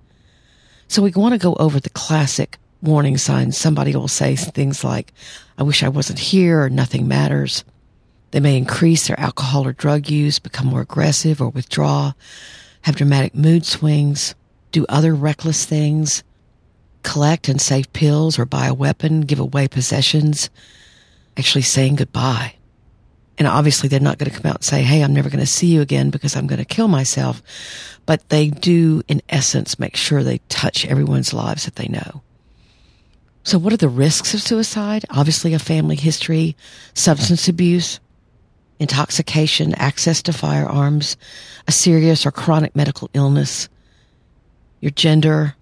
So 0.88 1.02
we 1.02 1.12
want 1.12 1.34
to 1.34 1.38
go 1.38 1.54
over 1.56 1.82
the 1.82 1.90
classic 1.90 2.58
warning 2.82 3.18
signs. 3.18 3.58
Somebody 3.58 3.94
will 3.94 4.08
say 4.08 4.38
things 4.38 4.86
like, 4.86 5.12
I 5.58 5.64
wish 5.64 5.84
I 5.84 5.90
wasn't 5.90 6.20
here 6.20 6.64
or 6.64 6.70
nothing 6.70 7.10
matters. 7.10 7.66
They 8.32 8.40
may 8.40 8.56
increase 8.56 9.06
their 9.06 9.20
alcohol 9.20 9.68
or 9.68 9.74
drug 9.74 10.10
use, 10.10 10.40
become 10.40 10.68
more 10.68 10.80
aggressive 10.80 11.42
or 11.42 11.50
withdraw, 11.50 12.14
have 12.84 12.96
dramatic 12.96 13.36
mood 13.36 13.66
swings, 13.66 14.34
do 14.72 14.86
other 14.88 15.14
reckless 15.14 15.66
things, 15.66 16.24
collect 17.04 17.50
and 17.50 17.60
save 17.60 17.92
pills 17.92 18.40
or 18.40 18.46
buy 18.46 18.68
a 18.68 18.74
weapon, 18.74 19.22
give 19.22 19.42
away 19.42 19.68
possessions, 19.68 20.50
actually 21.36 21.64
saying 21.64 21.98
goodbye. 21.98 22.54
And 23.38 23.48
obviously 23.48 23.90
they're 23.90 24.00
not 24.00 24.18
going 24.18 24.30
to 24.30 24.38
come 24.38 24.50
out 24.50 24.58
and 24.58 24.64
say, 24.64 24.84
Hey, 24.84 25.04
I'm 25.04 25.14
never 25.14 25.30
going 25.30 25.40
to 25.40 25.46
see 25.46 25.68
you 25.68 25.82
again 25.82 26.10
because 26.10 26.36
I'm 26.36 26.48
going 26.48 26.60
to 26.60 26.66
kill 26.66 26.88
myself. 26.88 27.42
But 28.06 28.28
they 28.30 28.50
do, 28.50 29.02
in 29.08 29.22
essence, 29.30 29.80
make 29.80 29.96
sure 29.96 30.24
they 30.24 30.40
touch 30.50 30.86
everyone's 30.86 31.34
lives 31.34 31.66
that 31.66 31.76
they 31.76 31.88
know. 31.88 32.22
So 33.44 33.58
what 33.58 33.74
are 33.74 33.78
the 33.78 33.90
risks 33.90 34.34
of 34.34 34.42
suicide? 34.42 35.06
Obviously 35.10 35.54
a 35.54 35.60
family 35.60 35.96
history, 35.96 36.56
substance 36.94 37.48
abuse, 37.48 38.00
intoxication, 38.80 39.74
access 39.76 40.22
to 40.24 40.34
firearms, 40.34 41.18
a 41.68 41.72
serious 41.72 42.26
or 42.26 42.32
chronic 42.32 42.76
medical 42.76 43.10
illness, 43.14 43.70
your 44.80 44.92
gender, 44.92 45.56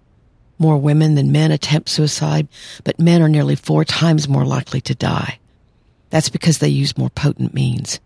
more 0.58 0.76
women 0.76 1.14
than 1.14 1.32
men 1.32 1.50
attempt 1.50 1.88
suicide, 1.88 2.48
but 2.84 2.98
men 2.98 3.22
are 3.22 3.28
nearly 3.28 3.56
four 3.56 3.84
times 3.84 4.28
more 4.28 4.44
likely 4.44 4.80
to 4.82 4.94
die. 4.94 5.38
That's 6.10 6.28
because 6.28 6.58
they 6.58 6.68
use 6.68 6.98
more 6.98 7.10
potent 7.10 7.54
means. 7.54 8.00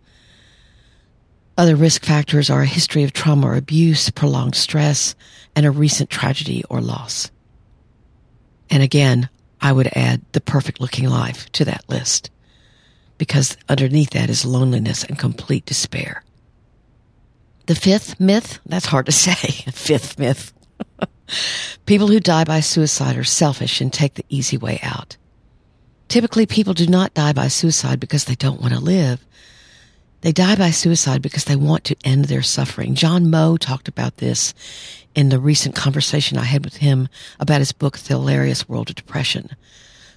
Other 1.57 1.77
risk 1.77 2.05
factors 2.05 2.51
are 2.51 2.63
a 2.63 2.67
history 2.67 3.05
of 3.05 3.13
trauma 3.13 3.49
or 3.49 3.55
abuse, 3.55 4.11
prolonged 4.11 4.57
stress, 4.57 5.15
and 5.55 5.65
a 5.65 5.71
recent 5.71 6.11
tragedy 6.11 6.65
or 6.69 6.81
loss. 6.81 7.31
And 8.71 8.83
again, 8.83 9.29
I 9.61 9.73
would 9.73 9.89
add 9.95 10.23
the 10.33 10.41
perfect 10.41 10.81
looking 10.81 11.09
life 11.09 11.51
to 11.53 11.65
that 11.67 11.89
list 11.89 12.31
because 13.19 13.57
underneath 13.69 14.11
that 14.11 14.31
is 14.31 14.45
loneliness 14.45 15.05
and 15.05 15.19
complete 15.19 15.65
despair. 15.65 16.25
The 17.67 17.75
fifth 17.75 18.21
myth, 18.21 18.59
that's 18.67 18.87
hard 18.87 19.07
to 19.07 19.13
say. 19.27 19.49
fifth 19.73 20.19
myth. 20.19 20.53
people 21.87 22.09
who 22.09 22.21
die 22.21 22.45
by 22.45 22.61
suicide 22.61 23.17
are 23.17 23.25
selfish 23.25 23.81
and 23.81 23.93
take 23.93 24.15
the 24.15 24.27
easy 24.29 24.57
way 24.57 24.81
out. 24.83 25.17
Typically, 26.09 26.47
people 26.47 26.75
do 26.75 26.87
not 26.87 27.15
die 27.15 27.33
by 27.33 27.49
suicide 27.49 27.99
because 27.99 28.25
they 28.25 28.35
don't 28.35 28.61
want 28.61 28.73
to 28.73 28.81
live. 28.81 29.25
They 30.21 30.33
die 30.33 30.57
by 30.57 30.71
suicide 30.71 31.21
because 31.21 31.45
they 31.45 31.57
want 31.57 31.85
to 31.85 31.97
end 32.05 32.27
their 32.27 32.43
suffering. 32.43 32.95
John 32.95 33.31
Moe 33.31 33.57
talked 33.57 33.89
about 33.89 34.17
this 34.19 34.55
in 35.15 35.29
the 35.29 35.39
recent 35.39 35.75
conversation 35.75 36.39
I 36.39 36.45
had 36.45 36.65
with 36.65 36.77
him 36.77 37.09
about 37.39 37.61
his 37.61 37.73
book, 37.73 37.99
The 37.99 38.15
Hilarious 38.15 38.69
World 38.69 38.89
of 38.89 38.97
Depression. 38.97 39.51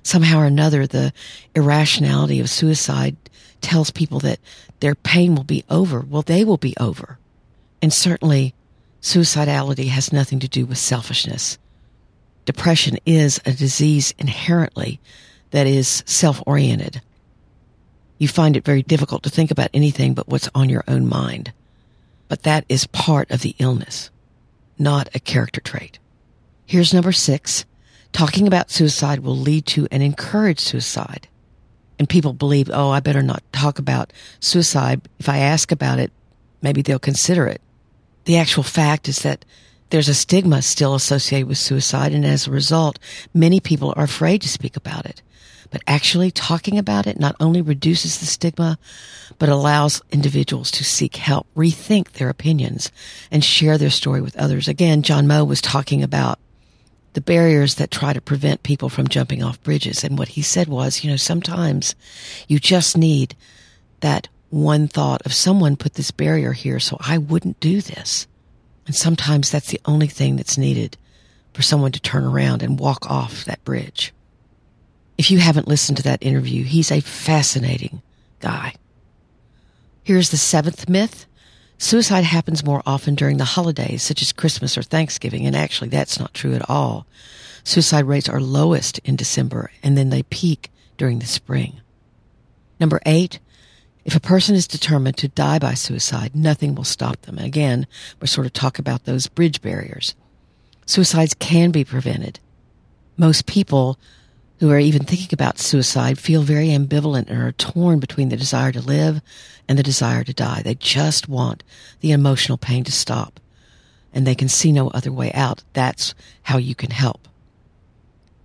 Somehow 0.03 0.39
or 0.39 0.46
another, 0.46 0.88
the 0.88 1.12
irrationality 1.56 2.39
of 2.39 2.50
suicide 2.50 3.17
tells 3.60 3.91
people 3.91 4.20
that 4.20 4.39
their 4.79 4.96
pain 4.96 5.36
will 5.36 5.44
be 5.44 5.65
over. 5.70 6.00
Well, 6.00 6.22
they 6.22 6.46
will 6.46 6.58
be 6.58 6.75
over. 6.79 7.20
And 7.82 7.91
certainly, 7.91 8.53
suicidality 9.01 9.89
has 9.89 10.13
nothing 10.13 10.39
to 10.39 10.48
do 10.48 10.65
with 10.65 10.77
selfishness. 10.77 11.58
Depression 12.46 12.98
is 13.06 13.41
a 13.46 13.51
disease 13.51 14.13
inherently 14.17 15.01
that 15.51 15.68
is 15.68 16.04
self-oriented. 16.06 17.01
You 18.18 18.27
find 18.27 18.58
it 18.58 18.66
very 18.66 18.82
difficult 18.82 19.24
to 19.24 19.30
think 19.30 19.51
about 19.51 19.70
anything 19.74 20.13
but 20.13 20.27
what's 20.27 20.50
on 20.56 20.70
your 20.70 20.84
own 20.88 21.08
mind. 21.08 21.51
But 22.27 22.44
that 22.44 22.66
is 22.68 22.88
part 22.88 23.32
of 23.32 23.42
the 23.42 23.56
illness 23.60 24.10
not 24.80 25.10
a 25.16 25.20
character 25.20 25.62
trait. 25.62 26.00
Here's 26.66 26.94
number 26.94 27.12
six. 27.12 27.66
Talking 28.12 28.48
about 28.48 28.72
suicide 28.72 29.20
will 29.20 29.36
lead 29.36 29.66
to 29.68 29.88
and 29.92 30.01
encourage 30.04 30.60
suicide. 30.60 31.27
And 32.00 32.08
people 32.08 32.34
believe, 32.34 32.70
oh, 32.72 32.89
I 32.89 33.00
better 33.00 33.24
not 33.24 33.44
talk 33.51 33.80
about 33.80 34.13
suicide. 34.39 35.01
If 35.20 35.30
I 35.30 35.39
ask 35.39 35.72
about 35.72 36.00
it, 36.00 36.12
maybe 36.62 36.82
they'll 36.82 37.00
consider 37.00 37.48
it. 37.48 37.62
The 38.25 38.38
actual 38.38 38.63
fact 38.63 39.08
is 39.08 39.20
that 39.20 39.46
there's 39.89 40.10
a 40.10 40.13
stigma 40.13 40.62
still 40.62 40.96
associated 40.96 41.48
with 41.48 41.58
suicide. 41.58 42.13
And 42.13 42.25
as 42.25 42.48
a 42.48 42.51
result, 42.51 43.00
many 43.34 43.60
people 43.60 43.94
are 43.96 44.04
afraid 44.04 44.42
to 44.42 44.50
speak 44.50 44.75
about 44.75 45.06
it. 45.06 45.22
But 45.69 45.83
actually 45.88 46.31
talking 46.31 46.77
about 46.77 47.07
it 47.07 47.19
not 47.19 47.36
only 47.39 47.62
reduces 47.62 48.19
the 48.19 48.25
stigma, 48.25 48.77
but 49.38 49.50
allows 49.50 50.01
individuals 50.12 50.71
to 50.71 50.83
seek 50.83 51.17
help, 51.17 51.47
rethink 51.55 52.13
their 52.13 52.29
opinions, 52.29 52.91
and 53.31 53.43
share 53.43 53.77
their 53.77 53.89
story 53.89 54.21
with 54.21 54.38
others. 54.38 54.67
Again, 54.67 55.01
John 55.01 55.27
Moe 55.27 55.43
was 55.43 55.62
talking 55.62 56.03
about 56.03 56.39
the 57.13 57.21
barriers 57.21 57.75
that 57.75 57.91
try 57.91 58.13
to 58.13 58.21
prevent 58.21 58.63
people 58.63 58.89
from 58.89 59.07
jumping 59.07 59.43
off 59.43 59.62
bridges. 59.63 60.03
And 60.03 60.17
what 60.17 60.29
he 60.29 60.41
said 60.41 60.67
was, 60.67 61.03
you 61.03 61.09
know, 61.09 61.17
sometimes 61.17 61.95
you 62.47 62.59
just 62.59 62.95
need 62.95 63.36
that 64.01 64.27
one 64.50 64.88
thought 64.88 65.25
of 65.25 65.33
someone 65.33 65.75
put 65.75 65.95
this 65.95 66.12
barrier 66.12 66.53
here 66.53 66.79
so 66.79 66.97
I 67.00 67.17
wouldn't 67.17 67.59
do 67.59 67.81
this. 67.81 68.27
And 68.86 68.95
sometimes 68.95 69.51
that's 69.51 69.69
the 69.69 69.81
only 69.86 70.07
thing 70.07 70.36
that's 70.36 70.57
needed 70.57 70.95
for 71.53 71.62
someone 71.62 71.91
to 71.91 72.00
turn 72.00 72.24
around 72.24 72.62
and 72.63 72.79
walk 72.79 73.09
off 73.09 73.45
that 73.45 73.63
bridge. 73.63 74.13
If 75.17 75.31
you 75.31 75.39
haven't 75.39 75.67
listened 75.67 75.97
to 75.97 76.03
that 76.03 76.24
interview, 76.24 76.63
he's 76.63 76.91
a 76.91 77.01
fascinating 77.01 78.01
guy. 78.39 78.75
Here's 80.03 80.29
the 80.29 80.38
seventh 80.38 80.88
myth. 80.88 81.25
Suicide 81.79 82.24
happens 82.24 82.63
more 82.63 82.81
often 82.86 83.15
during 83.15 83.38
the 83.38 83.45
holidays, 83.45 84.01
such 84.01 84.21
as 84.21 84.31
Christmas 84.31 84.77
or 84.77 84.83
Thanksgiving, 84.83 85.45
and 85.45 85.55
actually 85.55 85.89
that's 85.89 86.19
not 86.19 86.33
true 86.33 86.53
at 86.53 86.69
all. 86.69 87.05
Suicide 87.63 88.05
rates 88.05 88.29
are 88.29 88.39
lowest 88.39 89.00
in 89.00 89.15
December, 89.15 89.71
and 89.83 89.97
then 89.97 90.09
they 90.09 90.24
peak 90.24 90.71
during 90.97 91.19
the 91.19 91.25
spring. 91.25 91.81
Number 92.79 93.01
eight, 93.05 93.39
if 94.05 94.15
a 94.15 94.21
person 94.21 94.55
is 94.55 94.67
determined 94.67 95.17
to 95.17 95.27
die 95.27 95.59
by 95.59 95.74
suicide, 95.74 96.33
nothing 96.33 96.74
will 96.74 96.86
stop 96.86 97.24
them. 97.24 97.38
Again, 97.38 97.86
we're 98.21 98.27
sort 98.27 98.47
of 98.47 98.53
talking 98.53 98.81
about 98.81 99.03
those 99.03 99.27
bridge 99.27 99.62
barriers. 99.62 100.15
Suicides 100.86 101.33
can 101.33 101.71
be 101.71 101.83
prevented. 101.83 102.39
Most 103.17 103.45
people 103.45 104.00
who 104.59 104.71
are 104.71 104.79
even 104.79 105.03
thinking 105.03 105.29
about 105.31 105.59
suicide 105.59 106.17
feel 106.17 106.41
very 106.41 106.69
ambivalent 106.69 107.29
and 107.29 107.41
are 107.41 107.51
torn 107.51 107.99
between 107.99 108.29
the 108.29 108.37
desire 108.37 108.71
to 108.71 108.81
live 108.81 109.21
and 109.67 109.77
the 109.77 109.83
desire 109.83 110.23
to 110.23 110.33
die. 110.33 110.61
They 110.63 110.75
just 110.75 111.29
want 111.29 111.63
the 111.99 112.11
emotional 112.11 112.57
pain 112.57 112.83
to 112.85 112.91
stop 112.91 113.39
and 114.13 114.25
they 114.25 114.35
can 114.35 114.49
see 114.49 114.71
no 114.71 114.87
other 114.89 115.11
way 115.11 115.31
out. 115.33 115.63
That's 115.73 116.15
how 116.43 116.57
you 116.57 116.73
can 116.73 116.89
help. 116.89 117.27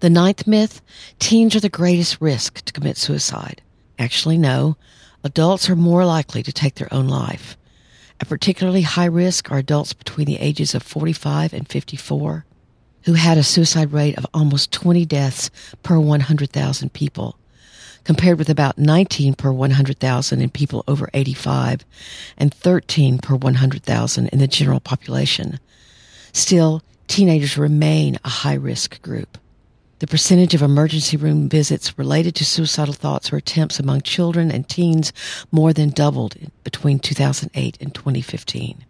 The 0.00 0.10
ninth 0.10 0.46
myth, 0.46 0.82
teens 1.18 1.56
are 1.56 1.60
the 1.60 1.68
greatest 1.68 2.20
risk 2.20 2.62
to 2.64 2.72
commit 2.72 2.98
suicide. 2.98 3.62
Actually, 3.98 4.36
no. 4.36 4.76
Adults 5.24 5.70
are 5.70 5.76
more 5.76 6.04
likely 6.04 6.42
to 6.42 6.52
take 6.52 6.74
their 6.74 6.92
own 6.92 7.08
life. 7.08 7.56
A 8.20 8.26
particularly 8.26 8.82
high 8.82 9.06
risk 9.06 9.50
are 9.50 9.58
adults 9.58 9.92
between 9.92 10.26
the 10.26 10.38
ages 10.38 10.74
of 10.74 10.82
45 10.82 11.52
and 11.52 11.68
54 11.68 12.44
who 13.04 13.14
had 13.14 13.38
a 13.38 13.42
suicide 13.42 13.92
rate 13.92 14.16
of 14.16 14.26
almost 14.32 14.72
20 14.72 15.04
deaths 15.06 15.50
per 15.82 15.98
100,000 15.98 16.92
people. 16.92 17.38
compared 18.04 18.36
with 18.36 18.50
about 18.50 18.78
19 18.78 19.34
per 19.34 19.52
100,000 19.52 20.40
in 20.40 20.50
people 20.50 20.82
over 20.88 21.08
85 21.14 21.84
and 22.36 22.52
13 22.52 23.18
per 23.18 23.36
100,000 23.36 24.26
in 24.26 24.38
the 24.40 24.48
general 24.48 24.80
population. 24.80 25.60
Still, 26.32 26.82
teenagers 27.06 27.56
remain 27.56 28.18
a 28.24 28.28
high 28.28 28.54
risk 28.54 29.00
group. 29.02 29.38
The 30.00 30.08
percentage 30.08 30.52
of 30.52 30.62
emergency 30.62 31.16
room 31.16 31.48
visits 31.48 31.96
related 31.96 32.34
to 32.34 32.44
suicidal 32.44 32.92
thoughts 32.92 33.32
or 33.32 33.36
attempts 33.36 33.78
among 33.78 34.00
children 34.00 34.50
and 34.50 34.68
teens 34.68 35.12
more 35.52 35.72
than 35.72 35.90
doubled 35.90 36.34
between 36.64 36.98
2008 36.98 37.78
and 37.80 37.94
2015. 37.94 38.84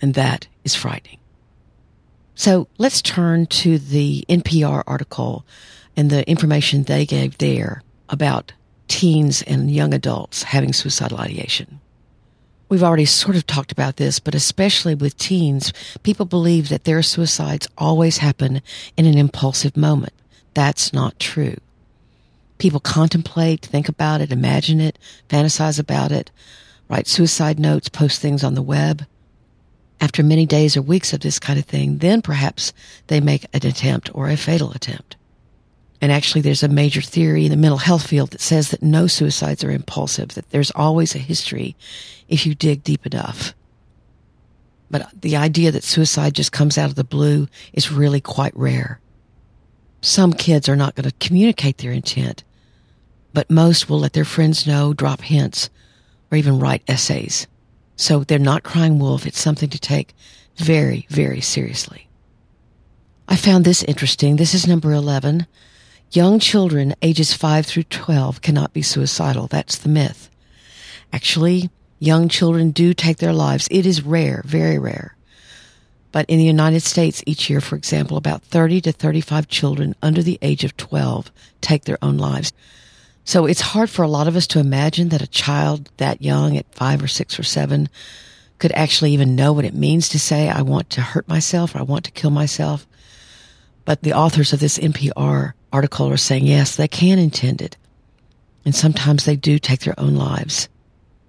And 0.00 0.14
that 0.14 0.46
is 0.64 0.74
frightening. 0.74 1.18
So 2.36 2.68
let's 2.76 3.00
turn 3.00 3.46
to 3.46 3.78
the 3.78 4.24
NPR 4.28 4.84
article 4.86 5.46
and 5.96 6.10
the 6.10 6.28
information 6.28 6.82
they 6.82 7.06
gave 7.06 7.38
there 7.38 7.82
about 8.10 8.52
teens 8.88 9.42
and 9.42 9.70
young 9.70 9.94
adults 9.94 10.44
having 10.44 10.74
suicidal 10.74 11.18
ideation. 11.18 11.80
We've 12.68 12.82
already 12.82 13.06
sort 13.06 13.36
of 13.36 13.46
talked 13.46 13.72
about 13.72 13.96
this, 13.96 14.18
but 14.20 14.34
especially 14.34 14.94
with 14.94 15.16
teens, 15.16 15.72
people 16.02 16.26
believe 16.26 16.68
that 16.68 16.84
their 16.84 17.02
suicides 17.02 17.68
always 17.78 18.18
happen 18.18 18.60
in 18.98 19.06
an 19.06 19.16
impulsive 19.16 19.74
moment. 19.74 20.12
That's 20.52 20.92
not 20.92 21.18
true. 21.18 21.56
People 22.58 22.80
contemplate, 22.80 23.64
think 23.64 23.88
about 23.88 24.20
it, 24.20 24.30
imagine 24.30 24.80
it, 24.80 24.98
fantasize 25.28 25.78
about 25.78 26.12
it, 26.12 26.30
write 26.88 27.06
suicide 27.06 27.58
notes, 27.58 27.88
post 27.88 28.20
things 28.20 28.44
on 28.44 28.54
the 28.54 28.62
web. 28.62 29.06
After 30.00 30.22
many 30.22 30.46
days 30.46 30.76
or 30.76 30.82
weeks 30.82 31.12
of 31.12 31.20
this 31.20 31.38
kind 31.38 31.58
of 31.58 31.64
thing, 31.64 31.98
then 31.98 32.22
perhaps 32.22 32.72
they 33.06 33.20
make 33.20 33.44
an 33.54 33.66
attempt 33.66 34.10
or 34.14 34.28
a 34.28 34.36
fatal 34.36 34.72
attempt. 34.72 35.16
And 36.00 36.12
actually, 36.12 36.42
there's 36.42 36.62
a 36.62 36.68
major 36.68 37.00
theory 37.00 37.46
in 37.46 37.50
the 37.50 37.56
mental 37.56 37.78
health 37.78 38.06
field 38.06 38.30
that 38.30 38.40
says 38.40 38.70
that 38.70 38.82
no 38.82 39.06
suicides 39.06 39.64
are 39.64 39.70
impulsive, 39.70 40.30
that 40.34 40.50
there's 40.50 40.70
always 40.72 41.14
a 41.14 41.18
history 41.18 41.74
if 42.28 42.46
you 42.46 42.54
dig 42.54 42.84
deep 42.84 43.06
enough. 43.06 43.54
But 44.90 45.08
the 45.18 45.36
idea 45.36 45.72
that 45.72 45.84
suicide 45.84 46.34
just 46.34 46.52
comes 46.52 46.76
out 46.76 46.90
of 46.90 46.94
the 46.96 47.04
blue 47.04 47.48
is 47.72 47.90
really 47.90 48.20
quite 48.20 48.56
rare. 48.56 49.00
Some 50.02 50.32
kids 50.32 50.68
are 50.68 50.76
not 50.76 50.94
going 50.94 51.08
to 51.08 51.26
communicate 51.26 51.78
their 51.78 51.92
intent, 51.92 52.44
but 53.32 53.50
most 53.50 53.88
will 53.88 53.98
let 53.98 54.12
their 54.12 54.24
friends 54.24 54.66
know, 54.66 54.92
drop 54.92 55.22
hints, 55.22 55.70
or 56.30 56.38
even 56.38 56.60
write 56.60 56.82
essays. 56.86 57.46
So 57.96 58.24
they're 58.24 58.38
not 58.38 58.62
crying 58.62 58.98
wolf. 58.98 59.26
It's 59.26 59.40
something 59.40 59.70
to 59.70 59.78
take 59.78 60.14
very, 60.56 61.06
very 61.10 61.40
seriously. 61.40 62.08
I 63.28 63.36
found 63.36 63.64
this 63.64 63.82
interesting. 63.82 64.36
This 64.36 64.54
is 64.54 64.66
number 64.66 64.92
11. 64.92 65.46
Young 66.12 66.38
children 66.38 66.94
ages 67.02 67.32
5 67.32 67.66
through 67.66 67.82
12 67.84 68.40
cannot 68.40 68.72
be 68.72 68.82
suicidal. 68.82 69.48
That's 69.48 69.76
the 69.76 69.88
myth. 69.88 70.30
Actually, 71.12 71.70
young 71.98 72.28
children 72.28 72.70
do 72.70 72.94
take 72.94 73.18
their 73.18 73.32
lives. 73.32 73.66
It 73.70 73.86
is 73.86 74.02
rare, 74.02 74.42
very 74.44 74.78
rare. 74.78 75.16
But 76.12 76.26
in 76.30 76.38
the 76.38 76.44
United 76.44 76.80
States 76.80 77.22
each 77.26 77.50
year, 77.50 77.60
for 77.60 77.76
example, 77.76 78.16
about 78.16 78.42
30 78.42 78.80
to 78.82 78.92
35 78.92 79.48
children 79.48 79.94
under 80.02 80.22
the 80.22 80.38
age 80.40 80.64
of 80.64 80.76
12 80.76 81.30
take 81.60 81.84
their 81.84 81.98
own 82.00 82.16
lives. 82.16 82.52
So 83.26 83.44
it's 83.44 83.60
hard 83.60 83.90
for 83.90 84.04
a 84.04 84.08
lot 84.08 84.28
of 84.28 84.36
us 84.36 84.46
to 84.48 84.60
imagine 84.60 85.08
that 85.08 85.20
a 85.20 85.26
child 85.26 85.90
that 85.96 86.22
young 86.22 86.56
at 86.56 86.72
five 86.72 87.02
or 87.02 87.08
six 87.08 87.40
or 87.40 87.42
seven 87.42 87.88
could 88.60 88.70
actually 88.72 89.10
even 89.12 89.34
know 89.34 89.52
what 89.52 89.64
it 89.64 89.74
means 89.74 90.08
to 90.10 90.18
say, 90.18 90.48
I 90.48 90.62
want 90.62 90.90
to 90.90 91.00
hurt 91.00 91.28
myself 91.28 91.74
or 91.74 91.80
I 91.80 91.82
want 91.82 92.04
to 92.04 92.12
kill 92.12 92.30
myself. 92.30 92.86
But 93.84 94.02
the 94.02 94.12
authors 94.12 94.52
of 94.52 94.60
this 94.60 94.78
NPR 94.78 95.54
article 95.72 96.08
are 96.08 96.16
saying, 96.16 96.46
yes, 96.46 96.76
they 96.76 96.86
can 96.86 97.18
intend 97.18 97.60
it. 97.60 97.76
And 98.64 98.76
sometimes 98.76 99.24
they 99.24 99.36
do 99.36 99.58
take 99.58 99.80
their 99.80 99.98
own 99.98 100.14
lives. 100.14 100.68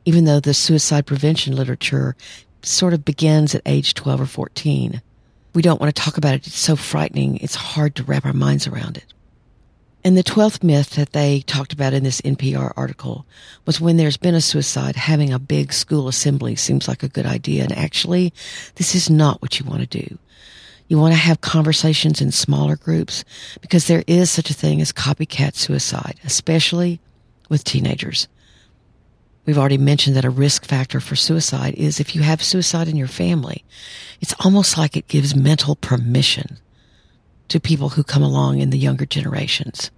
Even 0.05 0.25
though 0.25 0.39
the 0.39 0.53
suicide 0.53 1.07
prevention 1.07 1.55
literature 1.55 2.15
sort 2.61 2.93
of 2.93 3.05
begins 3.05 3.55
at 3.55 3.63
age 3.65 3.95
12 3.95 4.21
or 4.21 4.25
14. 4.27 5.01
We 5.55 5.63
don't 5.63 5.81
want 5.81 5.95
to 5.95 5.99
talk 5.99 6.17
about 6.17 6.35
it. 6.35 6.45
It's 6.45 6.59
so 6.59 6.75
frightening. 6.75 7.37
It's 7.37 7.55
hard 7.55 7.95
to 7.95 8.03
wrap 8.03 8.25
our 8.25 8.33
minds 8.33 8.67
around 8.67 8.97
it. 8.97 9.13
And 10.03 10.15
the 10.15 10.23
12th 10.23 10.63
myth 10.63 10.91
that 10.91 11.11
they 11.11 11.41
talked 11.41 11.73
about 11.73 11.93
in 11.93 12.03
this 12.03 12.21
NPR 12.21 12.71
article 12.77 13.25
was 13.65 13.81
when 13.81 13.97
there's 13.97 14.17
been 14.17 14.35
a 14.35 14.41
suicide, 14.41 14.95
having 14.95 15.33
a 15.33 15.39
big 15.39 15.73
school 15.73 16.07
assembly 16.07 16.55
seems 16.55 16.87
like 16.87 17.03
a 17.03 17.09
good 17.09 17.25
idea. 17.25 17.63
And 17.63 17.73
actually, 17.73 18.33
this 18.75 18.95
is 18.95 19.09
not 19.09 19.41
what 19.41 19.59
you 19.59 19.65
want 19.65 19.81
to 19.81 19.99
do. 20.07 20.17
You 20.87 20.97
want 20.97 21.13
to 21.13 21.19
have 21.19 21.41
conversations 21.41 22.21
in 22.21 22.31
smaller 22.31 22.77
groups 22.77 23.25
because 23.59 23.87
there 23.87 24.05
is 24.07 24.31
such 24.31 24.49
a 24.49 24.53
thing 24.53 24.79
as 24.79 24.93
copycat 24.93 25.55
suicide, 25.55 26.19
especially 26.23 27.01
with 27.49 27.65
teenagers. 27.65 28.29
We've 29.45 29.57
already 29.57 29.77
mentioned 29.77 30.15
that 30.15 30.25
a 30.25 30.29
risk 30.29 30.65
factor 30.65 30.99
for 30.99 31.15
suicide 31.15 31.73
is 31.75 31.99
if 31.99 32.15
you 32.15 32.21
have 32.21 32.43
suicide 32.43 32.87
in 32.87 32.95
your 32.97 33.07
family, 33.07 33.63
it's 34.21 34.35
almost 34.39 34.77
like 34.77 34.95
it 34.95 35.07
gives 35.07 35.35
mental 35.35 35.75
permission 35.75 36.57
to 37.49 37.59
people 37.59 37.89
who 37.89 38.03
come 38.03 38.23
along 38.23 38.59
in 38.59 38.69
the 38.69 38.77
younger 38.77 39.05
generations. 39.05 39.91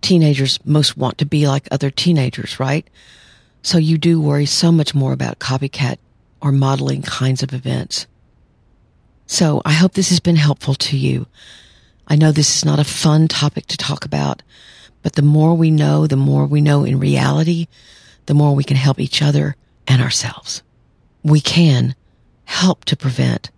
Teenagers 0.00 0.58
most 0.64 0.96
want 0.96 1.18
to 1.18 1.26
be 1.26 1.46
like 1.46 1.68
other 1.70 1.90
teenagers, 1.90 2.60
right? 2.60 2.88
So 3.62 3.78
you 3.78 3.96
do 3.96 4.20
worry 4.20 4.46
so 4.46 4.70
much 4.70 4.94
more 4.94 5.12
about 5.12 5.38
copycat 5.38 5.96
or 6.40 6.52
modeling 6.52 7.02
kinds 7.02 7.42
of 7.42 7.54
events. 7.54 8.06
So 9.26 9.62
I 9.64 9.72
hope 9.72 9.92
this 9.94 10.10
has 10.10 10.20
been 10.20 10.36
helpful 10.36 10.74
to 10.74 10.98
you. 10.98 11.26
I 12.06 12.16
know 12.16 12.32
this 12.32 12.54
is 12.56 12.64
not 12.64 12.78
a 12.78 12.84
fun 12.84 13.28
topic 13.28 13.66
to 13.68 13.78
talk 13.78 14.04
about, 14.04 14.42
but 15.02 15.14
the 15.14 15.22
more 15.22 15.54
we 15.54 15.70
know, 15.70 16.06
the 16.06 16.16
more 16.16 16.46
we 16.46 16.60
know 16.60 16.84
in 16.84 16.98
reality, 16.98 17.66
the 18.26 18.34
more 18.34 18.54
we 18.54 18.64
can 18.64 18.76
help 18.76 19.00
each 19.00 19.22
other 19.22 19.56
and 19.88 20.02
ourselves. 20.02 20.62
We 21.22 21.40
can 21.40 21.94
help 22.44 22.84
to 22.84 22.96
prevent 22.96 23.50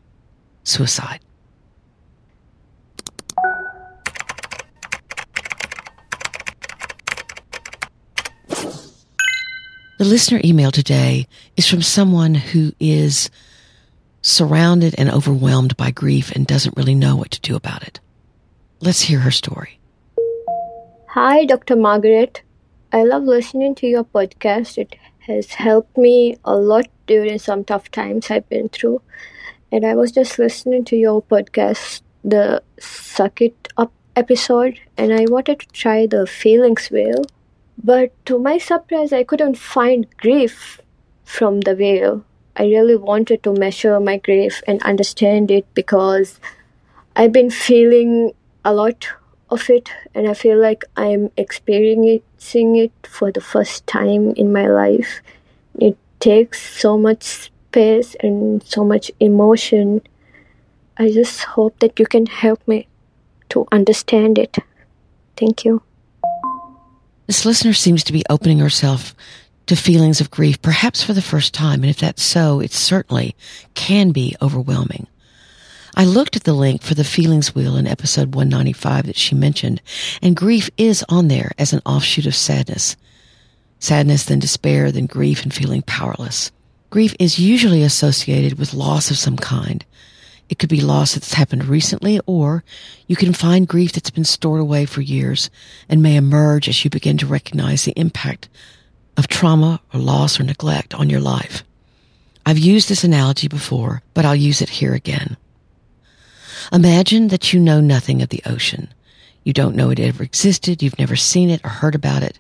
suicide. 0.63 1.21
The 9.99 10.05
listener 10.05 10.43
email 10.45 10.71
today 10.71 11.27
is 11.57 11.67
from 11.67 11.81
someone 11.81 12.35
who 12.35 12.73
is 12.79 13.31
surrounded 14.21 14.95
and 14.99 15.11
overwhelmed 15.11 15.75
by 15.79 15.91
grief 15.91 16.31
and 16.33 16.47
doesn't 16.47 16.77
really 16.77 16.95
know 16.95 17.17
what 17.17 17.31
to 17.31 17.41
do 17.41 17.57
about 17.57 17.83
it. 17.83 17.99
Let's 18.81 19.01
hear 19.01 19.21
her 19.21 19.31
story. 19.31 19.79
Hi, 21.09 21.47
Dr. 21.47 21.77
Margaret. 21.77 22.43
I 22.93 23.05
love 23.05 23.23
listening 23.23 23.75
to 23.77 23.87
your 23.87 24.05
podcast. 24.05 24.77
It 24.77 24.97
has 25.21 25.55
helped 25.55 25.97
me 25.97 26.37
a 26.45 26.55
lot 26.57 26.89
during 27.07 27.39
some 27.39 27.65
tough 27.65 27.91
times 27.91 28.31
I've 28.31 28.49
been 28.51 28.69
through. 28.69 29.01
And 29.73 29.87
I 29.87 29.95
was 29.95 30.13
just 30.13 30.39
listening 30.39 30.85
to 30.87 30.97
your 30.97 31.23
podcast, 31.23 32.03
the 32.23 32.63
Suck 32.79 33.41
It 33.41 33.69
Up 33.79 33.95
episode, 34.15 34.79
and 34.99 35.15
I 35.15 35.25
wanted 35.27 35.61
to 35.61 35.69
try 35.69 36.07
the 36.07 36.27
feelings 36.27 36.91
wheel 36.91 37.25
but 37.83 38.13
to 38.27 38.39
my 38.39 38.59
surprise, 38.59 39.13
I 39.13 39.25
couldn't 39.25 39.59
find 39.59 40.07
grief 40.17 40.81
from 41.25 41.61
the 41.61 41.75
veil. 41.75 42.25
I 42.57 42.65
really 42.65 42.97
wanted 42.97 43.43
to 43.43 43.53
measure 43.53 44.01
my 44.01 44.17
grief 44.17 44.63
and 44.67 44.83
understand 44.83 45.51
it 45.51 45.67
because 45.75 46.41
I've 47.15 47.33
been 47.33 47.51
feeling 47.51 48.33
a 48.65 48.73
lot 48.73 49.09
of 49.51 49.69
it 49.71 49.91
and 50.15 50.27
I 50.29 50.35
feel 50.35 50.61
like 50.61 50.85
I'm 50.97 51.31
experiencing 51.37 52.77
it 52.77 52.93
for 53.05 53.31
the 53.31 53.41
first 53.41 53.87
time 53.87 54.33
in 54.33 54.53
my 54.53 54.67
life. 54.67 55.21
It 55.79 55.99
takes 56.19 56.81
so 56.81 56.97
much 56.97 57.23
space 57.23 58.17
and 58.21 58.63
so 58.63 58.85
much 58.85 59.11
emotion. 59.21 60.01
I 60.97 61.11
just 61.13 61.45
hope 61.45 61.79
that 61.81 62.01
you 62.01 62.07
can 62.07 62.27
help 62.27 62.67
me 62.67 62.89
to 63.51 63.67
understand 63.71 64.39
it. 64.39 64.57
Thank 65.37 65.65
you. 65.65 65.83
This 67.27 67.45
listener 67.45 67.73
seems 67.73 68.05
to 68.05 68.13
be 68.13 68.25
opening 68.31 68.59
herself 68.59 69.15
to 69.67 69.77
feelings 69.77 70.21
of 70.21 70.31
grief, 70.31 70.63
perhaps 70.63 71.03
for 71.03 71.13
the 71.13 71.23
first 71.23 71.53
time. 71.53 71.83
And 71.83 71.91
if 71.91 71.99
that's 71.99 72.23
so, 72.23 72.61
it 72.61 72.73
certainly 72.73 73.35
can 73.75 74.13
be 74.13 74.37
overwhelming. 74.41 75.09
I 75.97 76.05
looked 76.05 76.37
at 76.37 76.45
the 76.45 76.53
link 76.53 76.83
for 76.83 76.95
the 76.95 77.05
feelings 77.05 77.55
wheel 77.55 77.77
in 77.77 77.87
episode 77.87 78.35
195 78.35 79.07
that 79.07 79.17
she 79.17 79.35
mentioned, 79.35 79.81
and 80.23 80.37
grief 80.37 80.69
is 80.77 81.05
on 81.09 81.29
there 81.29 81.53
as 81.59 81.73
an 81.73 81.81
offshoot 81.87 82.27
of 82.27 82.35
sadness. 82.35 82.97
Sadness, 83.79 84.25
then 84.25 84.39
despair, 84.39 84.93
then 84.93 85.07
grief 85.07 85.43
and 85.43 85.53
feeling 85.53 85.83
powerless. 85.83 86.53
Grief 86.91 87.15
is 87.19 87.39
usually 87.39 87.83
associated 87.83 88.59
with 88.59 88.75
loss 88.75 89.11
of 89.11 89.19
some 89.19 89.37
kind, 89.37 89.85
it 90.49 90.59
could 90.59 90.69
be 90.69 90.81
loss 90.81 91.15
that's 91.15 91.35
happened 91.35 91.65
recently, 91.65 92.21
or 92.27 92.63
you 93.07 93.17
can 93.17 93.33
find 93.33 93.67
grief 93.67 93.93
that's 93.93 94.11
been 94.11 94.25
stored 94.25 94.61
away 94.61 94.87
for 94.87 95.01
years 95.01 95.51
and 95.89 96.03
may 96.03 96.17
emerge 96.17 96.69
as 96.69 96.85
you 96.85 96.91
begin 96.91 97.19
to 97.19 97.27
recognize 97.27 97.85
the 97.85 97.99
impact 97.99 98.49
of 99.17 99.29
trauma 99.29 99.81
or 99.93 99.99
loss 99.99 100.39
or 100.39 100.45
neglect 100.45 100.95
on 100.95 101.11
your 101.11 101.21
life. 101.21 101.65
I've 102.45 102.59
used 102.59 102.89
this 102.89 103.03
analogy 103.03 103.49
before, 103.49 104.03
but 104.15 104.25
I'll 104.25 104.37
use 104.37 104.63
it 104.63 104.69
here 104.69 104.95
again. 104.95 105.37
Imagine 106.73 107.29
that 107.29 107.53
you 107.53 107.61
know 107.61 107.81
nothing 107.81 108.23
of 108.23 108.29
the 108.29 108.43
ocean. 108.47 108.93
You 109.43 109.53
don't 109.53 109.77
know 109.77 109.91
it 109.91 109.99
ever 110.01 110.23
existed. 110.23 110.83
You've 110.83 110.99
never 110.99 111.17
seen 111.17 111.51
it 111.51 111.65
or 111.65 111.71
heard 111.71 111.95
about 111.95 112.23
it. 112.23 112.39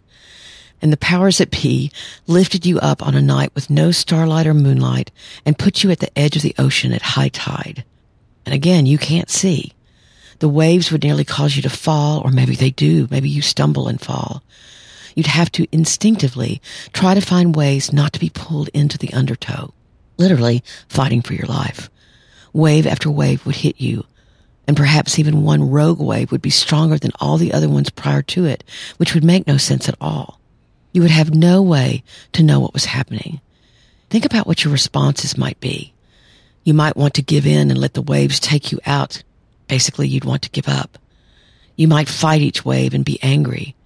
And 0.82 0.92
the 0.92 0.96
powers 0.96 1.38
that 1.38 1.50
be 1.50 1.90
lifted 2.26 2.66
you 2.66 2.78
up 2.78 3.04
on 3.04 3.14
a 3.14 3.22
night 3.22 3.52
with 3.54 3.70
no 3.70 3.90
starlight 3.90 4.46
or 4.46 4.54
moonlight 4.54 5.10
and 5.44 5.58
put 5.58 5.82
you 5.82 5.90
at 5.90 6.00
the 6.00 6.16
edge 6.18 6.36
of 6.36 6.42
the 6.42 6.54
ocean 6.58 6.92
at 6.92 7.02
high 7.02 7.28
tide. 7.28 7.84
And 8.46 8.54
again, 8.54 8.86
you 8.86 8.96
can't 8.96 9.28
see. 9.28 9.72
The 10.38 10.48
waves 10.48 10.92
would 10.92 11.02
nearly 11.02 11.24
cause 11.24 11.56
you 11.56 11.62
to 11.62 11.70
fall, 11.70 12.20
or 12.24 12.30
maybe 12.30 12.54
they 12.54 12.70
do. 12.70 13.08
Maybe 13.10 13.28
you 13.28 13.42
stumble 13.42 13.88
and 13.88 14.00
fall. 14.00 14.42
You'd 15.14 15.26
have 15.26 15.50
to 15.52 15.66
instinctively 15.72 16.60
try 16.92 17.14
to 17.14 17.20
find 17.20 17.56
ways 17.56 17.92
not 17.92 18.12
to 18.12 18.20
be 18.20 18.30
pulled 18.30 18.68
into 18.68 18.98
the 18.98 19.12
undertow, 19.12 19.72
literally 20.18 20.62
fighting 20.88 21.22
for 21.22 21.34
your 21.34 21.46
life. 21.46 21.90
Wave 22.52 22.86
after 22.86 23.10
wave 23.10 23.44
would 23.46 23.56
hit 23.56 23.80
you, 23.80 24.04
and 24.68 24.76
perhaps 24.76 25.18
even 25.18 25.42
one 25.42 25.70
rogue 25.70 26.00
wave 26.00 26.30
would 26.30 26.42
be 26.42 26.50
stronger 26.50 26.98
than 26.98 27.12
all 27.18 27.38
the 27.38 27.52
other 27.52 27.68
ones 27.68 27.90
prior 27.90 28.22
to 28.22 28.44
it, 28.44 28.62
which 28.98 29.14
would 29.14 29.24
make 29.24 29.46
no 29.46 29.56
sense 29.56 29.88
at 29.88 29.96
all. 30.00 30.38
You 30.92 31.02
would 31.02 31.10
have 31.10 31.34
no 31.34 31.62
way 31.62 32.04
to 32.32 32.42
know 32.42 32.60
what 32.60 32.74
was 32.74 32.86
happening. 32.86 33.40
Think 34.10 34.24
about 34.24 34.46
what 34.46 34.64
your 34.64 34.72
responses 34.72 35.36
might 35.36 35.58
be. 35.60 35.92
You 36.66 36.74
might 36.74 36.96
want 36.96 37.14
to 37.14 37.22
give 37.22 37.46
in 37.46 37.70
and 37.70 37.78
let 37.78 37.94
the 37.94 38.02
waves 38.02 38.40
take 38.40 38.72
you 38.72 38.80
out. 38.84 39.22
Basically, 39.68 40.08
you'd 40.08 40.24
want 40.24 40.42
to 40.42 40.50
give 40.50 40.68
up. 40.68 40.98
You 41.76 41.86
might 41.86 42.08
fight 42.08 42.42
each 42.42 42.64
wave 42.64 42.92
and 42.92 43.04
be 43.04 43.20
angry. 43.22 43.76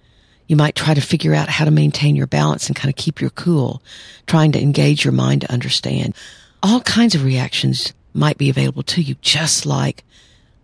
You 0.47 0.55
might 0.55 0.73
try 0.73 0.95
to 0.95 0.99
figure 0.99 1.35
out 1.35 1.47
how 1.47 1.65
to 1.65 1.69
maintain 1.69 2.15
your 2.15 2.25
balance 2.25 2.65
and 2.65 2.75
kind 2.75 2.89
of 2.89 2.95
keep 2.95 3.21
your 3.21 3.29
cool, 3.29 3.83
trying 4.25 4.51
to 4.53 4.59
engage 4.59 5.05
your 5.05 5.11
mind 5.11 5.41
to 5.41 5.51
understand. 5.51 6.15
All 6.63 6.81
kinds 6.81 7.13
of 7.13 7.23
reactions 7.23 7.93
might 8.15 8.39
be 8.39 8.49
available 8.49 8.81
to 8.81 9.01
you, 9.03 9.13
just 9.21 9.67
like 9.67 10.03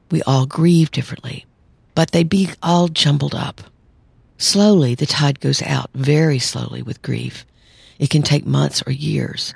we 0.09 0.23
all 0.23 0.47
grieve 0.47 0.89
differently, 0.89 1.45
but 1.93 2.13
they'd 2.13 2.27
be 2.27 2.49
all 2.63 2.87
jumbled 2.87 3.35
up. 3.35 3.61
Slowly, 4.39 4.95
the 4.95 5.05
tide 5.05 5.39
goes 5.39 5.61
out 5.61 5.91
very 5.93 6.39
slowly 6.39 6.81
with 6.81 7.03
grief. 7.03 7.45
It 7.99 8.09
can 8.09 8.23
take 8.23 8.47
months 8.47 8.81
or 8.87 8.91
years, 8.91 9.53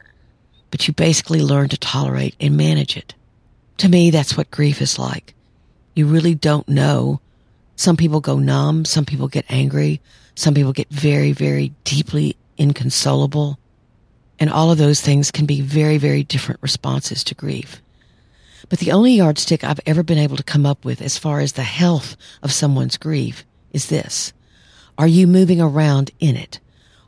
but 0.71 0.87
you 0.87 0.93
basically 0.93 1.41
learn 1.41 1.69
to 1.69 1.77
tolerate 1.77 2.35
and 2.39 2.57
manage 2.57 2.97
it. 2.97 3.13
To 3.77 3.89
me, 3.89 4.09
that's 4.09 4.35
what 4.35 4.49
grief 4.49 4.81
is 4.81 4.97
like. 4.97 5.33
You 5.93 6.07
really 6.07 6.33
don't 6.33 6.67
know. 6.67 7.19
Some 7.75 7.97
people 7.97 8.21
go 8.21 8.39
numb. 8.39 8.85
Some 8.85 9.05
people 9.05 9.27
get 9.27 9.45
angry. 9.49 10.01
Some 10.35 10.53
people 10.53 10.73
get 10.73 10.89
very, 10.89 11.33
very 11.33 11.73
deeply 11.83 12.37
inconsolable. 12.57 13.59
And 14.39 14.49
all 14.49 14.71
of 14.71 14.77
those 14.77 15.01
things 15.01 15.29
can 15.31 15.45
be 15.45 15.61
very, 15.61 15.97
very 15.97 16.23
different 16.23 16.61
responses 16.61 17.23
to 17.25 17.35
grief. 17.35 17.81
But 18.69 18.79
the 18.79 18.91
only 18.91 19.13
yardstick 19.13 19.63
I've 19.63 19.81
ever 19.85 20.03
been 20.03 20.17
able 20.17 20.37
to 20.37 20.43
come 20.43 20.65
up 20.65 20.85
with 20.85 21.01
as 21.01 21.17
far 21.17 21.41
as 21.41 21.53
the 21.53 21.63
health 21.63 22.15
of 22.41 22.53
someone's 22.53 22.97
grief 22.97 23.43
is 23.73 23.87
this. 23.87 24.31
Are 24.97 25.07
you 25.07 25.27
moving 25.27 25.59
around 25.59 26.11
in 26.19 26.35
it? 26.35 26.59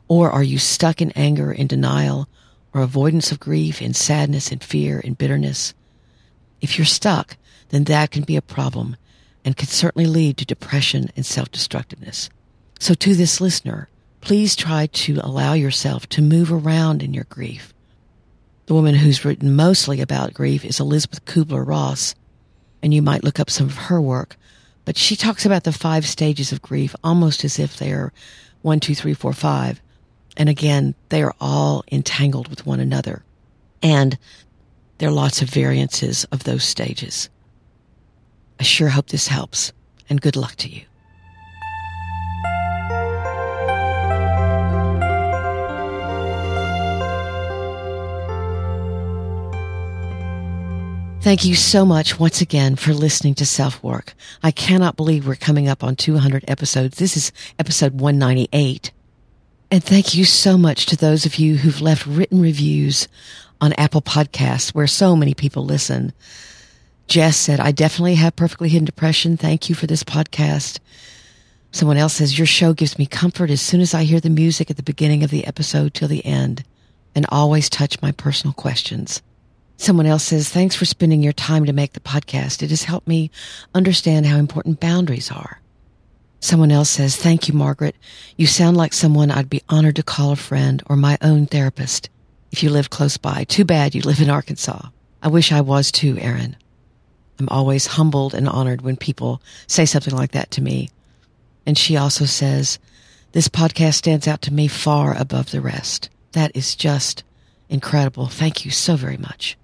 Or 0.08 0.30
are 0.30 0.42
you 0.42 0.58
stuck 0.58 1.00
in 1.00 1.12
anger 1.12 1.50
and 1.50 1.68
denial 1.68 2.28
or 2.74 2.82
avoidance 2.82 3.32
of 3.32 3.40
grief 3.40 3.80
in 3.80 3.94
sadness 3.94 4.52
and 4.52 4.62
fear 4.62 5.00
and 5.02 5.16
bitterness? 5.16 5.72
If 6.60 6.76
you're 6.76 6.84
stuck, 6.84 7.38
then 7.70 7.84
that 7.84 8.10
can 8.10 8.24
be 8.24 8.36
a 8.36 8.42
problem 8.42 8.96
and 9.44 9.56
can 9.56 9.68
certainly 9.68 10.06
lead 10.06 10.36
to 10.38 10.44
depression 10.44 11.10
and 11.16 11.24
self-destructiveness. 11.24 12.28
So 12.80 12.94
to 12.94 13.14
this 13.14 13.40
listener, 13.40 13.88
please 14.20 14.56
try 14.56 14.86
to 14.86 15.20
allow 15.22 15.52
yourself 15.52 16.08
to 16.08 16.22
move 16.22 16.52
around 16.52 17.02
in 17.02 17.14
your 17.14 17.24
grief. 17.24 17.72
The 18.66 18.74
woman 18.74 18.94
who's 18.94 19.24
written 19.24 19.54
mostly 19.54 20.00
about 20.00 20.32
grief 20.32 20.64
is 20.64 20.80
Elisabeth 20.80 21.26
Kubler-Ross, 21.26 22.14
and 22.82 22.94
you 22.94 23.02
might 23.02 23.22
look 23.22 23.38
up 23.38 23.50
some 23.50 23.66
of 23.66 23.76
her 23.76 24.00
work, 24.00 24.36
but 24.86 24.96
she 24.96 25.16
talks 25.16 25.44
about 25.44 25.64
the 25.64 25.72
five 25.72 26.06
stages 26.06 26.52
of 26.52 26.62
grief 26.62 26.96
almost 27.04 27.44
as 27.44 27.58
if 27.58 27.76
they 27.76 27.92
are 27.92 28.12
one, 28.62 28.80
two, 28.80 28.94
three, 28.94 29.12
four, 29.12 29.34
five. 29.34 29.82
And 30.36 30.48
again, 30.48 30.94
they 31.08 31.22
are 31.22 31.34
all 31.40 31.84
entangled 31.90 32.48
with 32.48 32.66
one 32.66 32.80
another. 32.80 33.22
And 33.82 34.18
there 34.98 35.08
are 35.08 35.12
lots 35.12 35.42
of 35.42 35.50
variances 35.50 36.24
of 36.32 36.44
those 36.44 36.64
stages. 36.64 37.28
I 38.58 38.62
sure 38.62 38.88
hope 38.88 39.08
this 39.08 39.28
helps, 39.28 39.72
and 40.08 40.20
good 40.20 40.36
luck 40.36 40.56
to 40.56 40.68
you. 40.68 40.82
Thank 51.24 51.46
you 51.46 51.54
so 51.54 51.86
much 51.86 52.20
once 52.20 52.42
again 52.42 52.76
for 52.76 52.92
listening 52.92 53.34
to 53.36 53.46
Self 53.46 53.82
Work. 53.82 54.12
I 54.42 54.50
cannot 54.50 54.94
believe 54.94 55.26
we're 55.26 55.36
coming 55.36 55.68
up 55.68 55.82
on 55.82 55.96
200 55.96 56.44
episodes. 56.46 56.98
This 56.98 57.16
is 57.16 57.32
episode 57.58 57.98
198. 57.98 58.92
And 59.70 59.82
thank 59.82 60.14
you 60.14 60.24
so 60.24 60.56
much 60.56 60.86
to 60.86 60.96
those 60.96 61.26
of 61.26 61.36
you 61.36 61.56
who've 61.56 61.80
left 61.80 62.06
written 62.06 62.40
reviews 62.40 63.08
on 63.60 63.72
Apple 63.74 64.02
Podcasts 64.02 64.70
where 64.70 64.86
so 64.86 65.16
many 65.16 65.34
people 65.34 65.64
listen. 65.64 66.12
Jess 67.06 67.36
said, 67.36 67.60
I 67.60 67.72
definitely 67.72 68.14
have 68.14 68.36
perfectly 68.36 68.68
hidden 68.68 68.84
depression. 68.84 69.36
Thank 69.36 69.68
you 69.68 69.74
for 69.74 69.86
this 69.86 70.04
podcast. 70.04 70.78
Someone 71.72 71.96
else 71.96 72.14
says, 72.14 72.38
your 72.38 72.46
show 72.46 72.72
gives 72.72 72.98
me 72.98 73.06
comfort 73.06 73.50
as 73.50 73.60
soon 73.60 73.80
as 73.80 73.94
I 73.94 74.04
hear 74.04 74.20
the 74.20 74.30
music 74.30 74.70
at 74.70 74.76
the 74.76 74.82
beginning 74.82 75.24
of 75.24 75.30
the 75.30 75.46
episode 75.46 75.92
till 75.92 76.08
the 76.08 76.24
end 76.24 76.62
and 77.14 77.26
always 77.30 77.68
touch 77.68 78.00
my 78.00 78.12
personal 78.12 78.54
questions. 78.54 79.22
Someone 79.76 80.06
else 80.06 80.24
says, 80.24 80.48
thanks 80.48 80.76
for 80.76 80.84
spending 80.84 81.22
your 81.22 81.32
time 81.32 81.64
to 81.64 81.72
make 81.72 81.94
the 81.94 82.00
podcast. 82.00 82.62
It 82.62 82.70
has 82.70 82.84
helped 82.84 83.08
me 83.08 83.30
understand 83.74 84.26
how 84.26 84.36
important 84.36 84.78
boundaries 84.78 85.32
are. 85.32 85.60
Someone 86.44 86.70
else 86.70 86.90
says, 86.90 87.16
thank 87.16 87.48
you, 87.48 87.54
Margaret. 87.54 87.96
You 88.36 88.46
sound 88.46 88.76
like 88.76 88.92
someone 88.92 89.30
I'd 89.30 89.48
be 89.48 89.62
honored 89.70 89.96
to 89.96 90.02
call 90.02 90.30
a 90.30 90.36
friend 90.36 90.82
or 90.84 90.94
my 90.94 91.16
own 91.22 91.46
therapist 91.46 92.10
if 92.52 92.62
you 92.62 92.68
live 92.68 92.90
close 92.90 93.16
by. 93.16 93.44
Too 93.44 93.64
bad 93.64 93.94
you 93.94 94.02
live 94.02 94.20
in 94.20 94.28
Arkansas. 94.28 94.88
I 95.22 95.28
wish 95.28 95.52
I 95.52 95.62
was 95.62 95.90
too, 95.90 96.18
Erin. 96.18 96.54
I'm 97.38 97.48
always 97.48 97.86
humbled 97.86 98.34
and 98.34 98.46
honored 98.46 98.82
when 98.82 98.98
people 98.98 99.40
say 99.66 99.86
something 99.86 100.14
like 100.14 100.32
that 100.32 100.50
to 100.50 100.60
me. 100.60 100.90
And 101.64 101.78
she 101.78 101.96
also 101.96 102.26
says, 102.26 102.78
this 103.32 103.48
podcast 103.48 103.94
stands 103.94 104.28
out 104.28 104.42
to 104.42 104.52
me 104.52 104.68
far 104.68 105.16
above 105.18 105.50
the 105.50 105.62
rest. 105.62 106.10
That 106.32 106.54
is 106.54 106.76
just 106.76 107.24
incredible. 107.70 108.26
Thank 108.26 108.66
you 108.66 108.70
so 108.70 108.96
very 108.96 109.16
much. 109.16 109.56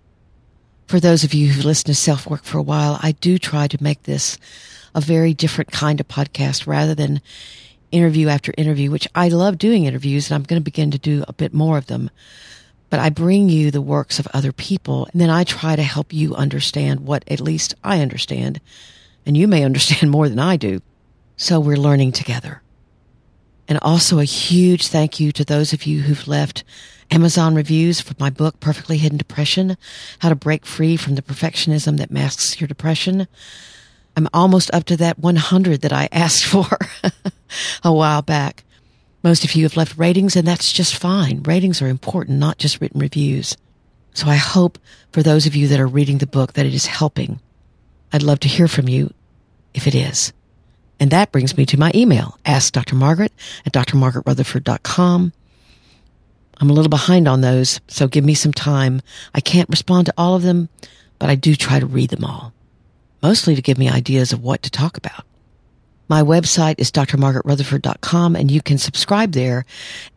For 0.86 0.98
those 0.98 1.24
of 1.24 1.34
you 1.34 1.48
who've 1.48 1.66
listened 1.66 1.94
to 1.94 2.00
Self 2.00 2.26
Work 2.26 2.44
for 2.44 2.56
a 2.56 2.62
while, 2.62 2.98
I 3.02 3.12
do 3.12 3.36
try 3.36 3.68
to 3.68 3.82
make 3.82 4.04
this 4.04 4.38
a 4.94 5.00
very 5.00 5.34
different 5.34 5.70
kind 5.70 6.00
of 6.00 6.08
podcast 6.08 6.66
rather 6.66 6.94
than 6.94 7.20
interview 7.90 8.28
after 8.28 8.54
interview, 8.56 8.90
which 8.90 9.08
I 9.14 9.28
love 9.28 9.58
doing 9.58 9.84
interviews 9.84 10.30
and 10.30 10.36
I'm 10.36 10.44
going 10.44 10.60
to 10.60 10.64
begin 10.64 10.90
to 10.90 10.98
do 10.98 11.24
a 11.26 11.32
bit 11.32 11.52
more 11.52 11.78
of 11.78 11.86
them. 11.86 12.10
But 12.88 13.00
I 13.00 13.10
bring 13.10 13.48
you 13.48 13.70
the 13.70 13.80
works 13.80 14.18
of 14.18 14.28
other 14.32 14.52
people 14.52 15.08
and 15.12 15.20
then 15.20 15.30
I 15.30 15.44
try 15.44 15.76
to 15.76 15.82
help 15.82 16.12
you 16.12 16.34
understand 16.34 17.00
what 17.00 17.24
at 17.28 17.40
least 17.40 17.74
I 17.84 18.00
understand. 18.00 18.60
And 19.24 19.36
you 19.36 19.46
may 19.46 19.64
understand 19.64 20.10
more 20.10 20.28
than 20.28 20.38
I 20.38 20.56
do. 20.56 20.82
So 21.36 21.58
we're 21.60 21.76
learning 21.76 22.12
together. 22.12 22.62
And 23.68 23.78
also 23.82 24.18
a 24.18 24.24
huge 24.24 24.88
thank 24.88 25.20
you 25.20 25.30
to 25.32 25.44
those 25.44 25.72
of 25.72 25.84
you 25.84 26.02
who've 26.02 26.26
left 26.26 26.64
Amazon 27.12 27.54
reviews 27.54 28.00
for 28.00 28.14
my 28.18 28.30
book, 28.30 28.60
Perfectly 28.60 28.98
Hidden 28.98 29.18
Depression, 29.18 29.76
How 30.20 30.28
to 30.28 30.34
Break 30.34 30.66
Free 30.66 30.96
from 30.96 31.14
the 31.14 31.22
Perfectionism 31.22 31.96
That 31.98 32.10
Masks 32.10 32.60
Your 32.60 32.68
Depression. 32.68 33.26
I'm 34.16 34.28
almost 34.32 34.72
up 34.74 34.84
to 34.84 34.96
that 34.98 35.18
100 35.18 35.82
that 35.82 35.92
I 35.92 36.08
asked 36.12 36.44
for 36.44 36.66
a 37.84 37.92
while 37.92 38.22
back. 38.22 38.64
Most 39.22 39.44
of 39.44 39.54
you 39.54 39.64
have 39.64 39.76
left 39.76 39.98
ratings 39.98 40.36
and 40.36 40.46
that's 40.46 40.72
just 40.72 40.96
fine. 40.96 41.42
Ratings 41.42 41.82
are 41.82 41.88
important, 41.88 42.38
not 42.38 42.58
just 42.58 42.80
written 42.80 43.00
reviews. 43.00 43.56
So 44.14 44.26
I 44.26 44.36
hope 44.36 44.78
for 45.12 45.22
those 45.22 45.46
of 45.46 45.54
you 45.54 45.68
that 45.68 45.80
are 45.80 45.86
reading 45.86 46.18
the 46.18 46.26
book 46.26 46.54
that 46.54 46.66
it 46.66 46.74
is 46.74 46.86
helping. 46.86 47.40
I'd 48.12 48.22
love 48.22 48.40
to 48.40 48.48
hear 48.48 48.66
from 48.66 48.88
you 48.88 49.12
if 49.74 49.86
it 49.86 49.94
is. 49.94 50.32
And 50.98 51.10
that 51.10 51.32
brings 51.32 51.56
me 51.56 51.64
to 51.66 51.78
my 51.78 51.92
email, 51.94 52.38
ask 52.44 52.72
Dr. 52.72 52.94
Margaret 52.94 53.32
at 53.64 53.72
drmargaretrutherford.com. 53.72 55.32
I'm 56.60 56.68
a 56.68 56.72
little 56.74 56.90
behind 56.90 57.26
on 57.26 57.40
those, 57.40 57.80
so 57.88 58.06
give 58.06 58.24
me 58.24 58.34
some 58.34 58.52
time. 58.52 59.00
I 59.34 59.40
can't 59.40 59.70
respond 59.70 60.06
to 60.06 60.14
all 60.18 60.36
of 60.36 60.42
them, 60.42 60.68
but 61.18 61.30
I 61.30 61.34
do 61.34 61.54
try 61.54 61.80
to 61.80 61.86
read 61.86 62.10
them 62.10 62.24
all, 62.24 62.52
mostly 63.22 63.54
to 63.54 63.62
give 63.62 63.78
me 63.78 63.88
ideas 63.88 64.32
of 64.32 64.42
what 64.42 64.62
to 64.62 64.70
talk 64.70 64.96
about. 64.96 65.24
My 66.10 66.22
website 66.22 66.80
is 66.80 66.90
drmargaretrutherford.com 66.90 68.34
and 68.34 68.50
you 68.50 68.60
can 68.60 68.78
subscribe 68.78 69.30
there. 69.30 69.64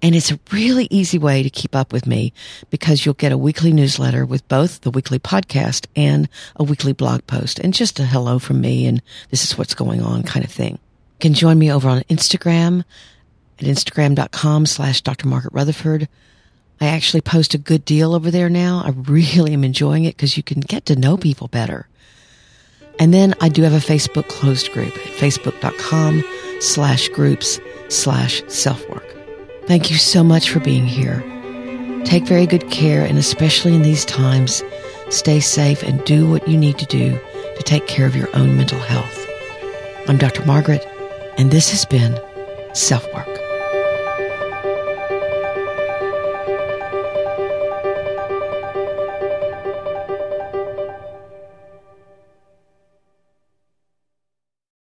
And 0.01 0.15
it's 0.15 0.31
a 0.31 0.39
really 0.51 0.87
easy 0.89 1.19
way 1.19 1.43
to 1.43 1.51
keep 1.51 1.75
up 1.75 1.93
with 1.93 2.07
me 2.07 2.33
because 2.71 3.05
you'll 3.05 3.13
get 3.13 3.31
a 3.31 3.37
weekly 3.37 3.71
newsletter 3.71 4.25
with 4.25 4.47
both 4.47 4.81
the 4.81 4.89
weekly 4.89 5.19
podcast 5.19 5.85
and 5.95 6.27
a 6.55 6.63
weekly 6.63 6.93
blog 6.93 7.27
post 7.27 7.59
and 7.59 7.75
just 7.75 7.99
a 7.99 8.05
hello 8.05 8.39
from 8.39 8.59
me 8.59 8.87
and 8.87 9.03
this 9.29 9.43
is 9.43 9.55
what's 9.55 9.75
going 9.75 10.01
on 10.01 10.23
kind 10.23 10.43
of 10.43 10.51
thing. 10.51 10.73
You 10.73 11.19
can 11.19 11.35
join 11.35 11.59
me 11.59 11.71
over 11.71 11.87
on 11.87 12.01
Instagram 12.09 12.83
at 13.59 13.65
instagram.com 13.65 14.65
slash 14.65 15.01
Dr. 15.01 15.27
Margaret 15.27 15.53
Rutherford. 15.53 16.07
I 16.81 16.87
actually 16.87 17.21
post 17.21 17.53
a 17.53 17.59
good 17.59 17.85
deal 17.85 18.15
over 18.15 18.31
there 18.31 18.49
now. 18.49 18.81
I 18.83 18.89
really 18.89 19.53
am 19.53 19.63
enjoying 19.63 20.05
it 20.05 20.17
because 20.17 20.37
you 20.37 20.41
can 20.41 20.59
get 20.59 20.87
to 20.87 20.95
know 20.95 21.17
people 21.17 21.49
better. 21.49 21.87
And 22.99 23.13
then 23.13 23.33
I 23.41 23.49
do 23.49 23.63
have 23.63 23.73
a 23.73 23.77
Facebook 23.77 24.27
closed 24.27 24.71
group 24.71 24.95
at 24.95 25.13
facebook.com 25.13 26.23
slash 26.59 27.09
groups 27.09 27.59
slash 27.89 28.43
self-work. 28.47 29.05
Thank 29.67 29.89
you 29.89 29.97
so 29.97 30.23
much 30.23 30.49
for 30.49 30.59
being 30.59 30.85
here. 30.85 31.21
Take 32.05 32.25
very 32.25 32.45
good 32.45 32.69
care 32.69 33.05
and 33.05 33.17
especially 33.17 33.75
in 33.75 33.81
these 33.81 34.05
times, 34.05 34.63
stay 35.09 35.39
safe 35.39 35.83
and 35.83 36.03
do 36.05 36.29
what 36.29 36.47
you 36.47 36.57
need 36.57 36.77
to 36.79 36.85
do 36.85 37.19
to 37.55 37.63
take 37.63 37.87
care 37.87 38.05
of 38.05 38.15
your 38.15 38.33
own 38.35 38.57
mental 38.57 38.79
health. 38.79 39.27
I'm 40.07 40.17
Dr. 40.17 40.45
Margaret 40.45 40.85
and 41.37 41.51
this 41.51 41.69
has 41.71 41.85
been 41.85 42.19
Self 42.73 43.11
Work. 43.13 43.42